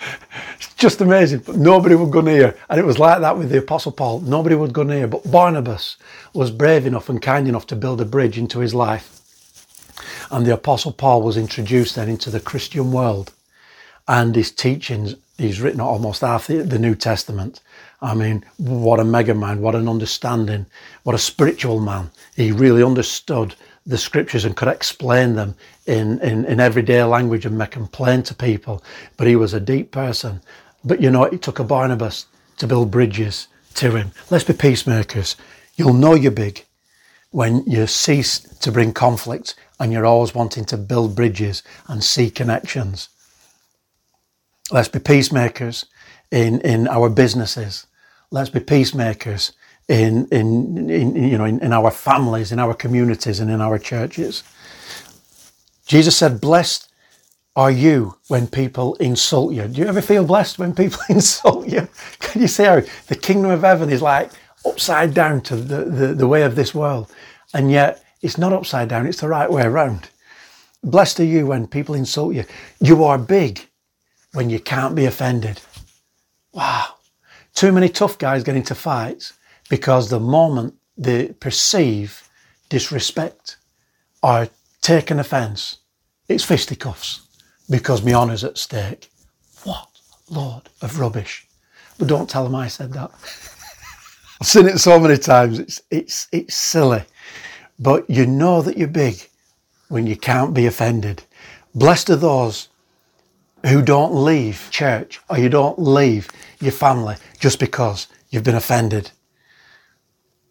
just 0.78 1.02
amazing. 1.02 1.40
But 1.40 1.58
nobody 1.58 1.96
would 1.96 2.12
go 2.12 2.22
near. 2.22 2.56
And 2.70 2.80
it 2.80 2.86
was 2.86 3.00
like 3.00 3.22
that 3.22 3.38
with 3.38 3.50
the 3.50 3.60
Apostle 3.60 3.92
Paul. 3.92 4.22
Nobody 4.22 4.56
would 4.56 4.74
go 4.74 4.84
near. 4.84 5.08
But 5.08 5.30
Barnabas 5.30 5.98
was 6.34 6.52
brave 6.52 6.86
enough 6.86 7.10
and 7.10 7.22
kind 7.22 7.48
enough 7.48 7.68
to 7.68 7.76
build 7.76 8.02
a 8.02 8.06
bridge 8.06 8.38
into 8.38 8.60
his 8.60 8.74
life. 8.74 9.18
And 10.32 10.46
the 10.46 10.54
Apostle 10.54 10.94
Paul 10.94 11.22
was 11.22 11.38
introduced 11.38 11.96
then 11.96 12.10
into 12.10 12.30
the 12.30 12.40
Christian 12.40 12.92
world. 12.92 13.34
And 14.08 14.36
his 14.36 14.52
teachings, 14.52 15.16
he's 15.38 15.62
written 15.62 15.82
almost 15.82 16.22
half 16.22 16.48
the, 16.48 16.64
the 16.64 16.80
New 16.80 16.96
Testament. 16.96 17.62
I 18.02 18.16
mean, 18.16 18.44
what 18.58 19.00
a 19.00 19.06
mega 19.06 19.36
mind, 19.36 19.62
what 19.62 19.76
an 19.76 19.88
understanding, 19.88 20.66
what 21.04 21.16
a 21.16 21.20
spiritual 21.20 21.80
man. 21.80 22.10
He 22.36 22.52
really 22.52 22.82
understood 22.82 23.56
the 23.86 23.98
scriptures 23.98 24.46
and 24.46 24.56
could 24.56 24.68
explain 24.68 25.36
them 25.36 25.56
in, 25.92 26.20
in, 26.22 26.46
in 26.46 26.62
everyday 26.62 27.04
language 27.04 27.46
and 27.46 27.58
make 27.58 27.72
them 27.72 27.88
plain 27.88 28.24
to 28.24 28.34
people. 28.34 28.82
But 29.18 29.28
he 29.28 29.36
was 29.36 29.54
a 29.54 29.60
deep 29.60 29.92
person. 29.92 30.42
But 30.86 31.02
you 31.02 31.12
know, 31.12 31.26
it 31.26 31.42
took 31.42 31.60
a 31.60 31.66
Barnabas 31.66 32.28
to 32.58 32.68
build 32.68 32.90
bridges 32.90 33.48
to 33.76 33.96
him. 33.96 34.12
Let's 34.30 34.46
be 34.46 34.54
peacemakers. 34.54 35.36
You'll 35.76 35.94
know 35.94 36.14
you're 36.14 36.32
big 36.32 36.66
when 37.32 37.64
you 37.66 37.88
cease 37.88 38.40
to 38.40 38.72
bring 38.72 38.94
conflict 38.94 39.56
and 39.80 39.92
you're 39.92 40.06
always 40.06 40.34
wanting 40.34 40.64
to 40.66 40.78
build 40.78 41.14
bridges 41.16 41.62
and 41.88 42.02
see 42.04 42.30
connections. 42.30 43.10
Let's 44.72 44.88
be 44.88 45.00
peacemakers 45.00 45.86
in, 46.32 46.62
in 46.62 46.88
our 46.88 47.10
businesses. 47.10 47.86
Let's 48.32 48.50
be 48.50 48.62
peacemakers 48.62 49.52
in, 49.90 50.28
in, 50.32 50.90
in 50.90 51.16
you 51.16 51.38
know, 51.38 51.44
in, 51.44 51.60
in 51.60 51.74
our 51.74 51.92
families, 51.92 52.54
in 52.54 52.60
our 52.60 52.74
communities, 52.74 53.42
and 53.42 53.52
in 53.52 53.60
our 53.60 53.78
churches. 53.78 54.44
Jesus 55.92 56.16
said, 56.16 56.40
Blessed 56.40 56.90
are 57.54 57.70
you 57.70 58.16
when 58.30 58.48
people 58.48 58.96
insult 58.96 59.54
you? 59.54 59.68
Do 59.68 59.82
you 59.82 59.88
ever 59.88 60.02
feel 60.02 60.24
blessed 60.24 60.58
when 60.58 60.74
people 60.74 61.02
insult 61.10 61.68
you? 61.68 61.86
Can 62.22 62.42
you 62.42 62.48
see 62.48 62.64
how 62.64 62.80
the 63.08 63.16
kingdom 63.18 63.52
of 63.52 63.60
heaven 63.60 63.90
is 63.90 64.02
like 64.02 64.32
upside 64.66 65.14
down 65.14 65.42
to 65.42 65.58
the, 65.58 65.84
the, 65.84 66.14
the 66.14 66.28
way 66.30 66.44
of 66.44 66.56
this 66.56 66.74
world? 66.74 67.12
And 67.54 67.70
yet 67.70 68.06
it's 68.22 68.38
not 68.38 68.54
upside 68.54 68.88
down, 68.88 69.06
it's 69.06 69.20
the 69.20 69.28
right 69.28 69.52
way 69.52 69.64
around. 69.64 70.10
Blessed 70.82 71.20
are 71.20 71.26
you 71.26 71.48
when 71.48 71.68
people 71.68 71.94
insult 71.94 72.36
you. 72.36 72.46
You 72.80 73.04
are 73.04 73.18
big 73.18 73.68
when 74.32 74.50
you 74.50 74.62
can't 74.62 74.96
be 74.96 75.04
offended. 75.04 75.60
Wow. 76.54 76.86
Too 77.54 77.74
many 77.74 77.90
tough 77.90 78.18
guys 78.18 78.46
get 78.46 78.56
into 78.56 78.76
fights 78.76 79.34
because 79.70 80.10
the 80.10 80.22
moment 80.22 80.74
they 80.98 81.34
perceive 81.34 82.30
disrespect 82.70 83.58
or 84.24 84.48
take 84.80 85.12
an 85.12 85.20
offence, 85.20 85.80
it's 86.32 86.44
fisticuffs 86.44 87.28
because 87.70 88.04
my 88.04 88.14
honour's 88.14 88.44
at 88.44 88.58
stake. 88.58 89.10
What 89.64 89.88
load 90.30 90.64
of 90.82 91.00
rubbish. 91.00 91.48
But 91.98 92.08
don't 92.08 92.30
tell 92.30 92.44
them 92.44 92.56
I 92.56 92.68
said 92.68 92.94
that. 92.94 93.12
I've 94.42 94.48
seen 94.48 94.68
it 94.68 94.80
so 94.80 95.00
many 95.00 95.18
times, 95.18 95.60
it's, 95.60 95.82
it's, 95.92 96.28
it's 96.32 96.56
silly. 96.56 97.04
But 97.78 98.10
you 98.10 98.26
know 98.26 98.62
that 98.62 98.78
you're 98.78 98.88
big 98.88 99.28
when 99.90 100.08
you 100.08 100.16
can't 100.16 100.54
be 100.54 100.66
offended. 100.66 101.24
Blessed 101.76 102.10
are 102.10 102.16
those 102.16 102.70
who 103.66 103.82
don't 103.82 104.14
leave 104.16 104.68
church 104.72 105.20
or 105.30 105.38
you 105.38 105.50
don't 105.50 105.78
leave 105.78 106.28
your 106.60 106.72
family 106.72 107.16
just 107.40 107.60
because 107.60 108.08
you've 108.30 108.44
been 108.44 108.56
offended. 108.56 109.12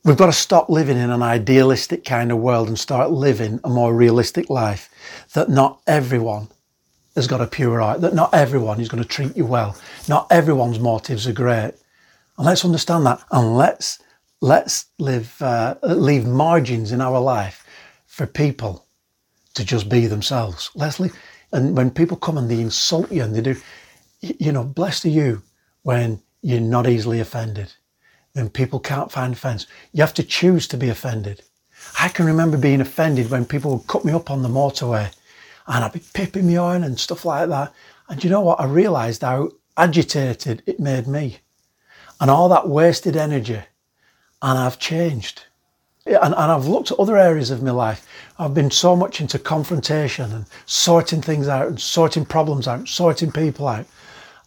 We've 0.02 0.16
got 0.16 0.26
to 0.26 0.32
stop 0.32 0.70
living 0.70 0.96
in 0.96 1.10
an 1.10 1.22
idealistic 1.22 2.06
kind 2.06 2.32
of 2.32 2.38
world 2.38 2.68
and 2.68 2.78
start 2.78 3.10
living 3.10 3.60
a 3.64 3.68
more 3.68 3.94
realistic 3.94 4.48
life 4.48 4.88
that 5.34 5.50
not 5.50 5.82
everyone 5.86 6.48
has 7.14 7.26
got 7.26 7.42
a 7.42 7.46
pure 7.46 7.80
heart, 7.80 8.00
that 8.00 8.14
not 8.14 8.32
everyone 8.32 8.80
is 8.80 8.88
going 8.88 9.02
to 9.02 9.08
treat 9.08 9.36
you 9.36 9.44
well. 9.44 9.76
Not 10.08 10.26
everyone's 10.30 10.78
motives 10.78 11.26
are 11.26 11.34
great. 11.34 11.74
And 12.38 12.46
let's 12.46 12.64
understand 12.64 13.04
that 13.04 13.22
and 13.30 13.58
let's, 13.58 13.98
let's 14.40 14.86
live, 14.98 15.36
uh, 15.42 15.74
leave 15.82 16.26
margins 16.26 16.92
in 16.92 17.02
our 17.02 17.20
life 17.20 17.66
for 18.06 18.26
people 18.26 18.86
to 19.52 19.64
just 19.64 19.90
be 19.90 20.06
themselves. 20.06 20.70
Let's 20.74 20.98
leave, 20.98 21.14
and 21.52 21.76
when 21.76 21.90
people 21.90 22.16
come 22.16 22.38
and 22.38 22.50
they 22.50 22.60
insult 22.60 23.12
you 23.12 23.22
and 23.22 23.34
they 23.34 23.42
do, 23.42 23.56
you 24.22 24.52
know, 24.52 24.64
bless 24.64 25.04
are 25.04 25.10
you 25.10 25.42
when 25.82 26.22
you're 26.40 26.60
not 26.60 26.88
easily 26.88 27.20
offended. 27.20 27.74
When 28.32 28.48
people 28.48 28.78
can't 28.78 29.10
find 29.10 29.32
offence. 29.32 29.66
You 29.92 30.02
have 30.02 30.14
to 30.14 30.22
choose 30.22 30.68
to 30.68 30.76
be 30.76 30.88
offended. 30.88 31.42
I 31.98 32.08
can 32.08 32.26
remember 32.26 32.56
being 32.56 32.80
offended 32.80 33.30
when 33.30 33.44
people 33.44 33.72
would 33.72 33.86
cut 33.86 34.04
me 34.04 34.12
up 34.12 34.30
on 34.30 34.42
the 34.42 34.48
motorway 34.48 35.12
and 35.66 35.84
I'd 35.84 35.92
be 35.92 36.02
pipping 36.12 36.46
me 36.46 36.56
on 36.56 36.84
and 36.84 36.98
stuff 36.98 37.24
like 37.24 37.48
that. 37.48 37.72
And 38.08 38.22
you 38.22 38.30
know 38.30 38.40
what? 38.40 38.60
I 38.60 38.64
realised 38.64 39.22
how 39.22 39.50
agitated 39.76 40.62
it 40.66 40.80
made 40.80 41.06
me 41.06 41.38
and 42.20 42.30
all 42.30 42.48
that 42.48 42.68
wasted 42.68 43.16
energy. 43.16 43.60
And 44.42 44.58
I've 44.58 44.78
changed. 44.78 45.44
And, 46.06 46.34
and 46.34 46.34
I've 46.34 46.66
looked 46.66 46.90
at 46.90 46.98
other 46.98 47.16
areas 47.16 47.50
of 47.50 47.62
my 47.62 47.70
life. 47.70 48.06
I've 48.38 48.54
been 48.54 48.70
so 48.70 48.96
much 48.96 49.20
into 49.20 49.38
confrontation 49.38 50.32
and 50.32 50.46
sorting 50.66 51.22
things 51.22 51.46
out 51.46 51.68
and 51.68 51.80
sorting 51.80 52.24
problems 52.24 52.66
out, 52.66 52.88
sorting 52.88 53.30
people 53.30 53.68
out. 53.68 53.86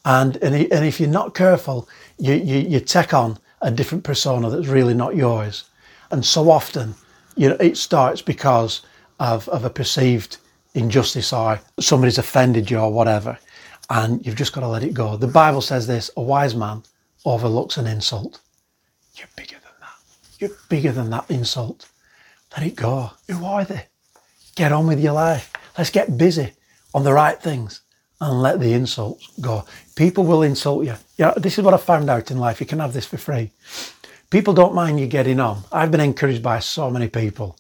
And, 0.06 0.36
and, 0.38 0.56
and 0.56 0.86
if 0.86 1.00
you're 1.00 1.10
not 1.10 1.36
careful, 1.36 1.88
you, 2.18 2.34
you, 2.34 2.58
you 2.58 2.80
take 2.80 3.14
on 3.14 3.38
a 3.64 3.72
different 3.72 4.04
persona 4.04 4.50
that's 4.50 4.68
really 4.68 4.94
not 4.94 5.16
yours. 5.16 5.64
And 6.12 6.24
so 6.24 6.52
often, 6.52 6.94
you 7.36 7.50
know, 7.50 7.58
it 7.60 7.78
starts 7.78 8.22
because 8.22 8.82
of, 9.20 9.50
of 9.50 9.64
a 9.64 9.70
perceived 9.70 10.38
injustice 10.76 11.34
or 11.34 11.60
somebody's 11.80 12.18
offended 12.18 12.70
you 12.70 12.78
or 12.78 12.92
whatever. 12.92 13.40
And 13.90 14.24
you've 14.26 14.36
just 14.36 14.54
got 14.54 14.62
to 14.62 14.68
let 14.68 14.84
it 14.84 14.94
go. 14.94 15.18
The 15.18 15.28
Bible 15.28 15.62
says 15.62 15.88
this 15.88 16.12
a 16.18 16.22
wise 16.22 16.56
man 16.56 16.84
overlooks 17.26 17.78
an 17.78 17.88
insult. 17.88 18.42
You're 19.16 19.30
bigger 19.36 19.56
than 19.56 19.74
that. 19.80 20.40
You're 20.40 20.58
bigger 20.70 20.92
than 20.92 21.10
that 21.12 21.30
insult. 21.32 21.90
Let 22.56 22.68
it 22.68 22.76
go. 22.76 23.12
Who 23.30 23.46
are 23.46 23.66
they? 23.66 23.88
Get 24.56 24.72
on 24.72 24.88
with 24.88 25.00
your 25.00 25.14
life. 25.14 25.52
Let's 25.78 25.90
get 25.90 26.18
busy 26.18 26.54
on 26.94 27.04
the 27.04 27.14
right 27.14 27.42
things 27.42 27.82
and 28.22 28.42
let 28.42 28.60
the 28.60 28.74
insults 28.74 29.28
go. 29.42 29.66
People 29.96 30.24
will 30.24 30.44
insult 30.44 30.86
you. 30.86 30.96
Yeah, 31.18 31.34
this 31.38 31.58
is 31.58 31.64
what 31.64 31.74
I 31.74 31.78
found 31.78 32.10
out 32.10 32.32
in 32.32 32.38
life. 32.38 32.60
You 32.60 32.66
can 32.66 32.80
have 32.80 32.94
this 32.94 33.06
for 33.06 33.18
free. 33.18 33.52
People 34.30 34.54
don't 34.54 34.74
mind 34.74 35.00
you 35.00 35.08
getting 35.08 35.40
on. 35.40 35.64
I've 35.72 35.92
been 35.92 36.00
encouraged 36.00 36.42
by 36.42 36.60
so 36.60 36.90
many 36.90 37.08
people. 37.08 37.58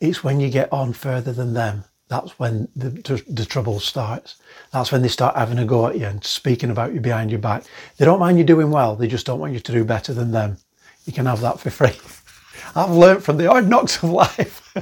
It's 0.00 0.24
when 0.24 0.40
you 0.40 0.50
get 0.50 0.72
on 0.72 0.92
further 0.92 1.32
than 1.32 1.54
them 1.54 1.84
that's 2.12 2.38
when 2.38 2.68
the, 2.76 2.90
the, 2.90 3.24
the, 3.26 3.46
trouble 3.46 3.80
starts. 3.80 4.36
That's 4.70 4.92
when 4.92 5.00
they 5.00 5.08
start 5.08 5.34
having 5.34 5.58
a 5.58 5.64
go 5.64 5.86
at 5.86 5.98
you 5.98 6.04
and 6.04 6.22
speaking 6.22 6.68
about 6.68 6.92
you 6.92 7.00
behind 7.00 7.30
your 7.30 7.40
back. 7.40 7.64
They 7.96 8.04
don't 8.04 8.20
mind 8.20 8.36
you 8.36 8.44
doing 8.44 8.70
well, 8.70 8.96
they 8.96 9.08
just 9.08 9.24
don't 9.24 9.40
want 9.40 9.54
you 9.54 9.60
to 9.60 9.72
do 9.72 9.82
better 9.82 10.12
than 10.12 10.30
them. 10.30 10.58
You 11.06 11.14
can 11.14 11.24
have 11.24 11.40
that 11.40 11.58
for 11.58 11.70
free. 11.70 11.96
I've 12.76 12.90
learnt 12.90 13.22
from 13.22 13.38
the 13.38 13.46
hard 13.46 13.66
knocks 13.66 14.02
of 14.02 14.10
life. 14.10 14.74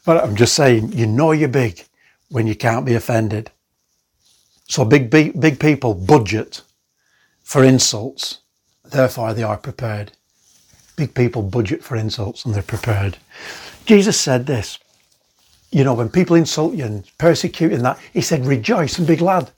but 0.04 0.24
I'm 0.24 0.34
just 0.34 0.54
saying, 0.54 0.92
you 0.92 1.06
know 1.06 1.30
you're 1.30 1.48
big 1.48 1.84
when 2.30 2.48
you 2.48 2.56
can't 2.56 2.84
be 2.84 2.94
offended. 2.94 3.52
So 4.72 4.86
big, 4.86 5.10
big, 5.10 5.38
big 5.38 5.60
people 5.60 5.92
budget 5.92 6.62
for 7.42 7.62
insults, 7.62 8.38
therefore 8.82 9.34
they 9.34 9.42
are 9.42 9.58
prepared. 9.58 10.12
Big 10.96 11.12
people 11.12 11.42
budget 11.42 11.84
for 11.84 11.94
insults 11.94 12.46
and 12.46 12.54
they're 12.54 12.62
prepared. 12.62 13.18
Jesus 13.84 14.18
said 14.18 14.46
this 14.46 14.78
you 15.72 15.84
know, 15.84 15.92
when 15.92 16.08
people 16.08 16.36
insult 16.36 16.72
you 16.72 16.86
and 16.86 17.04
persecute 17.18 17.74
and 17.74 17.84
that, 17.84 17.98
he 18.14 18.22
said, 18.22 18.46
rejoice 18.46 18.96
and 18.96 19.06
be 19.06 19.14
glad. 19.14 19.50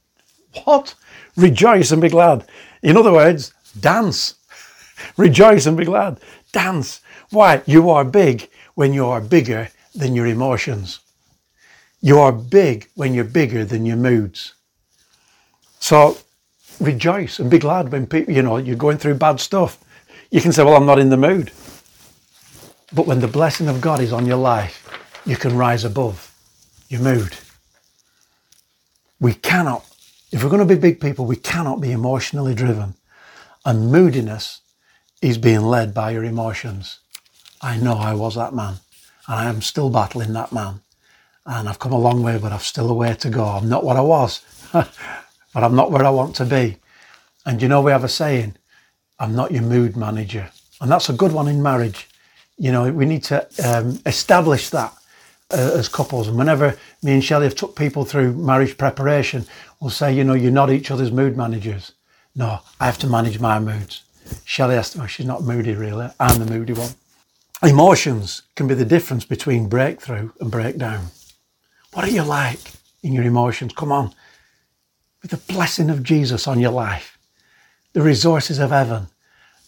What? 0.65 0.97
Rejoice 1.37 1.93
and 1.93 2.03
be 2.03 2.09
glad. 2.09 2.45
In 2.83 2.97
other 2.97 3.13
words, 3.13 3.55
dance. 3.79 4.35
rejoice 5.17 5.67
and 5.67 5.77
be 5.77 5.85
glad. 5.85 6.19
Dance. 6.51 7.03
Why? 7.31 7.63
You 7.67 7.89
are 7.89 8.05
big 8.05 8.51
when 8.75 8.93
you 8.93 9.07
are 9.07 9.21
bigger 9.21 9.69
than 9.95 10.17
your 10.17 10.27
emotions. 10.27 10.99
You 12.01 12.19
are 12.19 12.33
big 12.33 12.89
when 12.97 13.15
you're 13.15 13.23
bigger 13.23 13.65
than 13.65 13.87
your 13.87 13.97
moods. 13.97 14.55
So 15.85 16.17
rejoice 16.81 17.39
and 17.39 17.51
be 17.51 17.59
glad 17.59 17.93
when 17.93 18.07
people, 18.07 18.33
you 18.33 18.41
know, 18.41 18.57
you're 18.57 18.75
going 18.75 18.97
through 18.97 19.17
bad 19.17 19.39
stuff. 19.39 19.79
You 20.31 20.41
can 20.41 20.51
say, 20.51 20.65
well, 20.65 20.77
I'm 20.77 20.87
not 20.87 20.99
in 20.99 21.11
the 21.11 21.19
mood. 21.19 21.53
But 22.95 23.07
when 23.07 23.21
the 23.21 23.29
blessing 23.29 23.69
of 23.69 23.83
God 23.83 24.01
is 24.01 24.11
on 24.11 24.25
your 24.25 24.39
life, 24.39 24.89
you 25.27 25.37
can 25.37 25.59
rise 25.59 25.85
above 25.85 26.35
your 26.89 27.03
mood. 27.03 27.37
We 29.21 29.35
cannot, 29.35 29.85
if 30.33 30.43
we're 30.43 30.49
going 30.49 30.67
to 30.67 30.75
be 30.75 30.81
big 30.81 31.03
people, 31.03 31.27
we 31.27 31.37
cannot 31.37 31.83
be 31.83 31.93
emotionally 31.93 32.55
driven. 32.55 32.95
And 33.67 33.93
moodiness 33.93 34.63
is 35.21 35.37
being 35.37 35.61
led 35.61 35.93
by 35.93 36.13
your 36.13 36.25
emotions. 36.25 37.01
I 37.61 37.77
know 37.77 37.99
I 37.99 38.15
was 38.15 38.37
that 38.37 38.55
man, 38.55 38.77
and 39.29 39.39
I 39.39 39.51
am 39.51 39.61
still 39.61 39.91
battling 39.91 40.33
that 40.33 40.51
man. 40.51 40.81
And 41.45 41.69
I've 41.69 41.79
come 41.79 41.93
a 41.93 41.99
long 41.99 42.23
way, 42.23 42.39
but 42.39 42.53
I've 42.53 42.63
still 42.63 42.89
a 42.89 42.95
way 42.95 43.15
to 43.17 43.29
go. 43.29 43.45
I'm 43.45 43.69
not 43.69 43.85
what 43.85 43.99
I 43.99 44.01
was, 44.01 44.41
but 45.55 45.65
I'm 45.65 45.77
not 45.77 45.91
where 45.91 46.05
I 46.05 46.11
want 46.11 46.37
to 46.37 46.45
be. 46.45 46.77
And 47.47 47.63
you 47.63 47.69
know, 47.69 47.81
we 47.81 47.93
have 47.93 48.05
a 48.05 48.09
saying, 48.09 48.57
I'm 49.19 49.35
not 49.35 49.53
your 49.53 49.63
mood 49.63 49.97
manager. 49.97 50.51
And 50.81 50.91
that's 50.91 51.09
a 51.09 51.15
good 51.15 51.33
one 51.33 51.49
in 51.49 51.63
marriage. 51.63 52.09
You 52.59 52.73
know, 52.73 52.93
we 52.93 53.07
need 53.07 53.25
to 53.25 53.47
um, 53.65 54.01
establish 54.05 54.71
that 54.71 54.93
uh, 55.53 55.71
as 55.75 55.89
couples. 55.89 56.29
And 56.29 56.37
whenever 56.37 56.77
me 57.03 57.13
and 57.13 57.25
Shelley 57.25 57.47
have 57.47 57.55
took 57.55 57.77
people 57.77 58.05
through 58.05 58.35
marriage 58.35 58.77
preparation, 58.77 59.47
we'll 59.81 59.91
say, 59.91 60.13
you 60.13 60.25
know, 60.25 60.35
you're 60.35 60.51
not 60.51 60.71
each 60.71 60.91
other's 60.91 61.13
mood 61.13 61.37
managers. 61.37 61.93
No, 62.35 62.61
I 62.81 62.87
have 62.87 62.99
to 62.99 63.07
manage 63.07 63.39
my 63.39 63.59
moods. 63.61 64.03
Shelley 64.45 64.75
has 64.75 64.91
to, 64.91 64.99
well, 64.99 65.07
she's 65.07 65.27
not 65.27 65.43
moody 65.43 65.75
really. 65.75 66.09
I'm 66.19 66.39
the 66.39 66.51
moody 66.51 66.73
one. 66.73 66.91
Emotions 67.63 68.43
can 68.57 68.67
be 68.67 68.75
the 68.75 68.85
difference 68.85 69.25
between 69.25 69.69
breakthrough 69.69 70.31
and 70.41 70.51
breakdown. 70.51 71.07
What 71.93 72.05
are 72.05 72.11
you 72.11 72.23
like 72.23 72.59
in 73.03 73.13
your 73.13 73.25
emotions? 73.25 73.73
Come 73.73 73.93
on. 73.93 74.13
With 75.25 75.31
the 75.31 75.55
blessing 75.55 75.89
of 75.89 76.03
Jesus 76.03 76.47
on 76.47 76.61
your 76.61 76.71
life, 76.71 77.17
the 77.95 78.03
resources 78.03 78.59
of 78.59 78.69
heaven, 78.69 79.07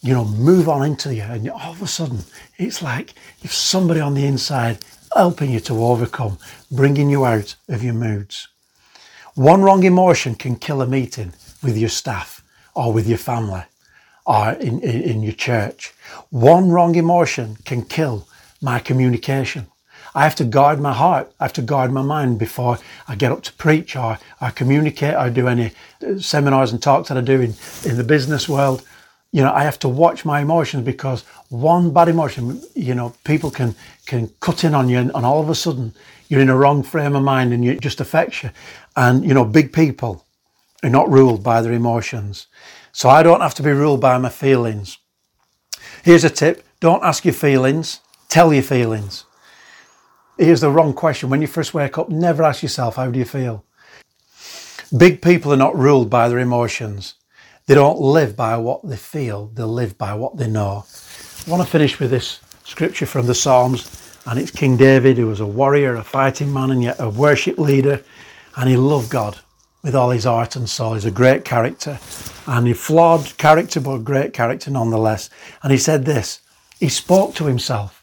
you 0.03 0.13
know, 0.13 0.23
move 0.23 0.69
on 0.69 0.85
into 0.85 1.15
you. 1.15 1.23
And 1.23 1.49
all 1.49 1.71
of 1.71 1.81
a 1.81 1.87
sudden, 1.87 2.19
it's 2.59 2.83
like 2.83 3.15
if 3.41 3.51
somebody 3.51 3.99
on 3.99 4.13
the 4.13 4.27
inside 4.27 4.77
helping 5.15 5.49
you 5.49 5.59
to 5.61 5.83
overcome, 5.83 6.37
bringing 6.69 7.09
you 7.09 7.25
out 7.25 7.55
of 7.69 7.83
your 7.83 7.95
moods. 7.95 8.47
One 9.33 9.63
wrong 9.63 9.81
emotion 9.81 10.35
can 10.35 10.57
kill 10.57 10.79
a 10.79 10.85
meeting 10.85 11.33
with 11.63 11.75
your 11.75 11.89
staff 11.89 12.43
or 12.75 12.93
with 12.93 13.07
your 13.07 13.17
family 13.17 13.63
or 14.27 14.51
in, 14.51 14.79
in, 14.81 15.01
in 15.01 15.23
your 15.23 15.33
church. 15.33 15.91
One 16.29 16.69
wrong 16.69 16.93
emotion 16.93 17.57
can 17.65 17.81
kill 17.81 18.27
my 18.61 18.77
communication. 18.77 19.65
I 20.15 20.23
have 20.23 20.35
to 20.35 20.43
guard 20.43 20.79
my 20.79 20.93
heart. 20.93 21.31
I 21.39 21.45
have 21.45 21.53
to 21.53 21.61
guard 21.61 21.91
my 21.91 22.01
mind 22.01 22.39
before 22.39 22.79
I 23.07 23.15
get 23.15 23.31
up 23.31 23.43
to 23.43 23.53
preach 23.53 23.95
or 23.95 24.17
I 24.41 24.49
communicate 24.49 25.15
or 25.15 25.29
do 25.29 25.47
any 25.47 25.71
uh, 26.05 26.19
seminars 26.19 26.71
and 26.71 26.81
talks 26.81 27.09
that 27.09 27.17
I 27.17 27.21
do 27.21 27.41
in, 27.41 27.53
in 27.85 27.97
the 27.97 28.03
business 28.03 28.49
world 28.49 28.83
you 29.31 29.43
know, 29.43 29.51
I 29.51 29.63
have 29.63 29.79
to 29.79 29.89
watch 29.89 30.25
my 30.25 30.41
emotions 30.41 30.83
because 30.83 31.23
one 31.49 31.91
bad 31.93 32.07
emotion, 32.07 32.61
you 32.73 32.95
know, 32.95 33.13
people 33.23 33.51
can 33.51 33.75
can 34.05 34.31
cut 34.39 34.63
in 34.63 34.73
on 34.73 34.89
you, 34.89 34.97
and, 34.97 35.11
and 35.13 35.25
all 35.25 35.41
of 35.41 35.49
a 35.49 35.55
sudden 35.55 35.93
you're 36.27 36.41
in 36.41 36.49
a 36.49 36.57
wrong 36.57 36.81
frame 36.81 37.15
of 37.15 37.23
mind, 37.23 37.53
and 37.53 37.63
it 37.63 37.81
just 37.81 38.01
affects 38.01 38.43
you. 38.43 38.49
And 38.95 39.23
you 39.23 39.33
know, 39.33 39.45
big 39.45 39.73
people 39.73 40.25
are 40.81 40.89
not 40.89 41.11
ruled 41.11 41.43
by 41.43 41.61
their 41.61 41.73
emotions, 41.73 42.47
so 42.91 43.09
I 43.09 43.21
don't 43.21 43.41
have 43.41 43.53
to 43.55 43.63
be 43.63 43.71
ruled 43.71 44.01
by 44.01 44.17
my 44.17 44.29
feelings. 44.29 44.97
Here's 46.03 46.23
a 46.23 46.29
tip: 46.29 46.63
don't 46.79 47.03
ask 47.03 47.25
your 47.25 47.33
feelings, 47.33 47.99
tell 48.29 48.51
your 48.51 48.63
feelings. 48.63 49.25
Here's 50.37 50.61
the 50.61 50.69
wrong 50.71 50.93
question: 50.93 51.29
when 51.29 51.41
you 51.41 51.47
first 51.47 51.73
wake 51.73 51.97
up, 51.97 52.09
never 52.09 52.43
ask 52.43 52.61
yourself, 52.61 52.95
"How 52.95 53.09
do 53.09 53.19
you 53.19 53.25
feel?" 53.25 53.63
Big 54.95 55.21
people 55.21 55.51
are 55.51 55.57
not 55.57 55.77
ruled 55.77 56.09
by 56.09 56.29
their 56.29 56.39
emotions. 56.39 57.15
They 57.65 57.75
don't 57.75 57.99
live 57.99 58.37
by 58.37 58.55
what 58.57 58.87
they 58.87 58.95
feel, 58.95 59.51
they 59.53 59.63
live 59.63 59.97
by 59.97 60.13
what 60.13 60.37
they 60.37 60.47
know. 60.47 60.85
I 61.45 61.49
want 61.49 61.61
to 61.63 61.69
finish 61.69 61.99
with 61.99 62.11
this 62.11 62.39
scripture 62.63 63.05
from 63.05 63.25
the 63.25 63.35
Psalms. 63.35 63.89
And 64.25 64.37
it's 64.37 64.51
King 64.51 64.75
David, 64.75 65.17
who 65.17 65.27
was 65.27 65.39
a 65.39 65.45
warrior, 65.45 65.95
a 65.95 66.03
fighting 66.03 66.51
man, 66.51 66.71
and 66.71 66.83
yet 66.83 66.97
a 66.99 67.09
worship 67.09 67.57
leader. 67.57 68.03
And 68.57 68.69
he 68.69 68.75
loved 68.75 69.09
God 69.09 69.39
with 69.83 69.95
all 69.95 70.09
his 70.09 70.25
heart 70.25 70.57
and 70.57 70.69
soul. 70.69 70.95
He's 70.95 71.05
a 71.05 71.11
great 71.11 71.45
character. 71.45 71.97
And 72.45 72.67
a 72.67 72.73
flawed 72.73 73.37
character, 73.37 73.79
but 73.79 73.93
a 73.95 73.99
great 73.99 74.33
character 74.33 74.69
nonetheless. 74.69 75.29
And 75.63 75.71
he 75.71 75.77
said 75.77 76.03
this 76.03 76.41
he 76.77 76.89
spoke 76.89 77.35
to 77.35 77.45
himself. 77.45 77.96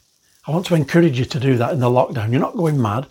I 0.46 0.50
want 0.50 0.66
to 0.66 0.74
encourage 0.74 1.18
you 1.18 1.24
to 1.24 1.40
do 1.40 1.57
that 1.57 1.72
in 1.72 1.80
the 1.80 1.88
lockdown. 1.88 2.30
You're 2.30 2.40
not 2.40 2.57
going 2.57 2.80
mad. 2.80 3.07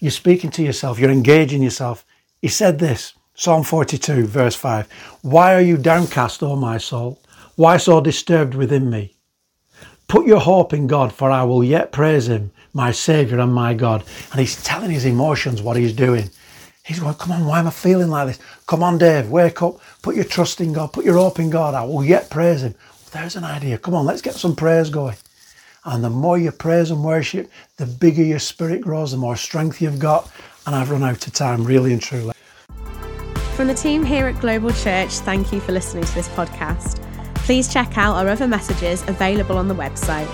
You're 0.00 0.10
speaking 0.10 0.50
to 0.50 0.62
yourself. 0.62 0.98
You're 0.98 1.10
engaging 1.10 1.62
yourself. 1.62 2.04
He 2.42 2.48
said 2.48 2.78
this 2.78 3.14
Psalm 3.34 3.64
42, 3.64 4.26
verse 4.26 4.54
5 4.54 4.90
Why 5.22 5.54
are 5.54 5.62
you 5.62 5.78
downcast, 5.78 6.42
O 6.42 6.56
my 6.56 6.76
soul? 6.76 7.20
Why 7.56 7.78
so 7.78 8.00
disturbed 8.00 8.54
within 8.54 8.90
me? 8.90 9.16
Put 10.08 10.26
your 10.26 10.40
hope 10.40 10.74
in 10.74 10.86
God, 10.86 11.12
for 11.12 11.30
I 11.30 11.44
will 11.44 11.64
yet 11.64 11.90
praise 11.90 12.28
him, 12.28 12.50
my 12.74 12.90
Saviour 12.90 13.40
and 13.40 13.54
my 13.54 13.72
God. 13.72 14.04
And 14.30 14.40
he's 14.40 14.62
telling 14.62 14.90
his 14.90 15.06
emotions 15.06 15.62
what 15.62 15.78
he's 15.78 15.94
doing. 15.94 16.28
He's 16.84 17.00
going, 17.00 17.14
Come 17.14 17.32
on, 17.32 17.46
why 17.46 17.60
am 17.60 17.66
I 17.66 17.70
feeling 17.70 18.10
like 18.10 18.26
this? 18.26 18.38
Come 18.66 18.82
on, 18.82 18.98
Dave, 18.98 19.30
wake 19.30 19.62
up. 19.62 19.80
Put 20.02 20.16
your 20.16 20.24
trust 20.24 20.60
in 20.60 20.74
God. 20.74 20.92
Put 20.92 21.06
your 21.06 21.16
hope 21.16 21.38
in 21.38 21.48
God. 21.48 21.74
I 21.74 21.84
will 21.84 22.04
yet 22.04 22.28
praise 22.28 22.62
him. 22.62 22.74
There's 23.10 23.36
an 23.36 23.44
idea. 23.44 23.78
Come 23.78 23.94
on, 23.94 24.04
let's 24.04 24.20
get 24.20 24.34
some 24.34 24.54
praise 24.54 24.90
going. 24.90 25.16
And 25.84 26.02
the 26.02 26.10
more 26.10 26.38
you 26.38 26.50
praise 26.50 26.90
and 26.90 27.04
worship, 27.04 27.50
the 27.76 27.86
bigger 27.86 28.22
your 28.22 28.38
spirit 28.38 28.80
grows, 28.80 29.12
the 29.12 29.18
more 29.18 29.36
strength 29.36 29.82
you've 29.82 29.98
got. 29.98 30.30
And 30.66 30.74
I've 30.74 30.90
run 30.90 31.02
out 31.02 31.26
of 31.26 31.32
time, 31.32 31.64
really 31.64 31.92
and 31.92 32.00
truly. 32.00 32.32
From 33.54 33.68
the 33.68 33.74
team 33.74 34.02
here 34.02 34.26
at 34.26 34.40
Global 34.40 34.72
Church, 34.72 35.12
thank 35.18 35.52
you 35.52 35.60
for 35.60 35.72
listening 35.72 36.04
to 36.04 36.14
this 36.14 36.28
podcast. 36.30 37.00
Please 37.36 37.72
check 37.72 37.98
out 37.98 38.16
our 38.16 38.28
other 38.28 38.48
messages 38.48 39.02
available 39.06 39.58
on 39.58 39.68
the 39.68 39.74
website 39.74 40.28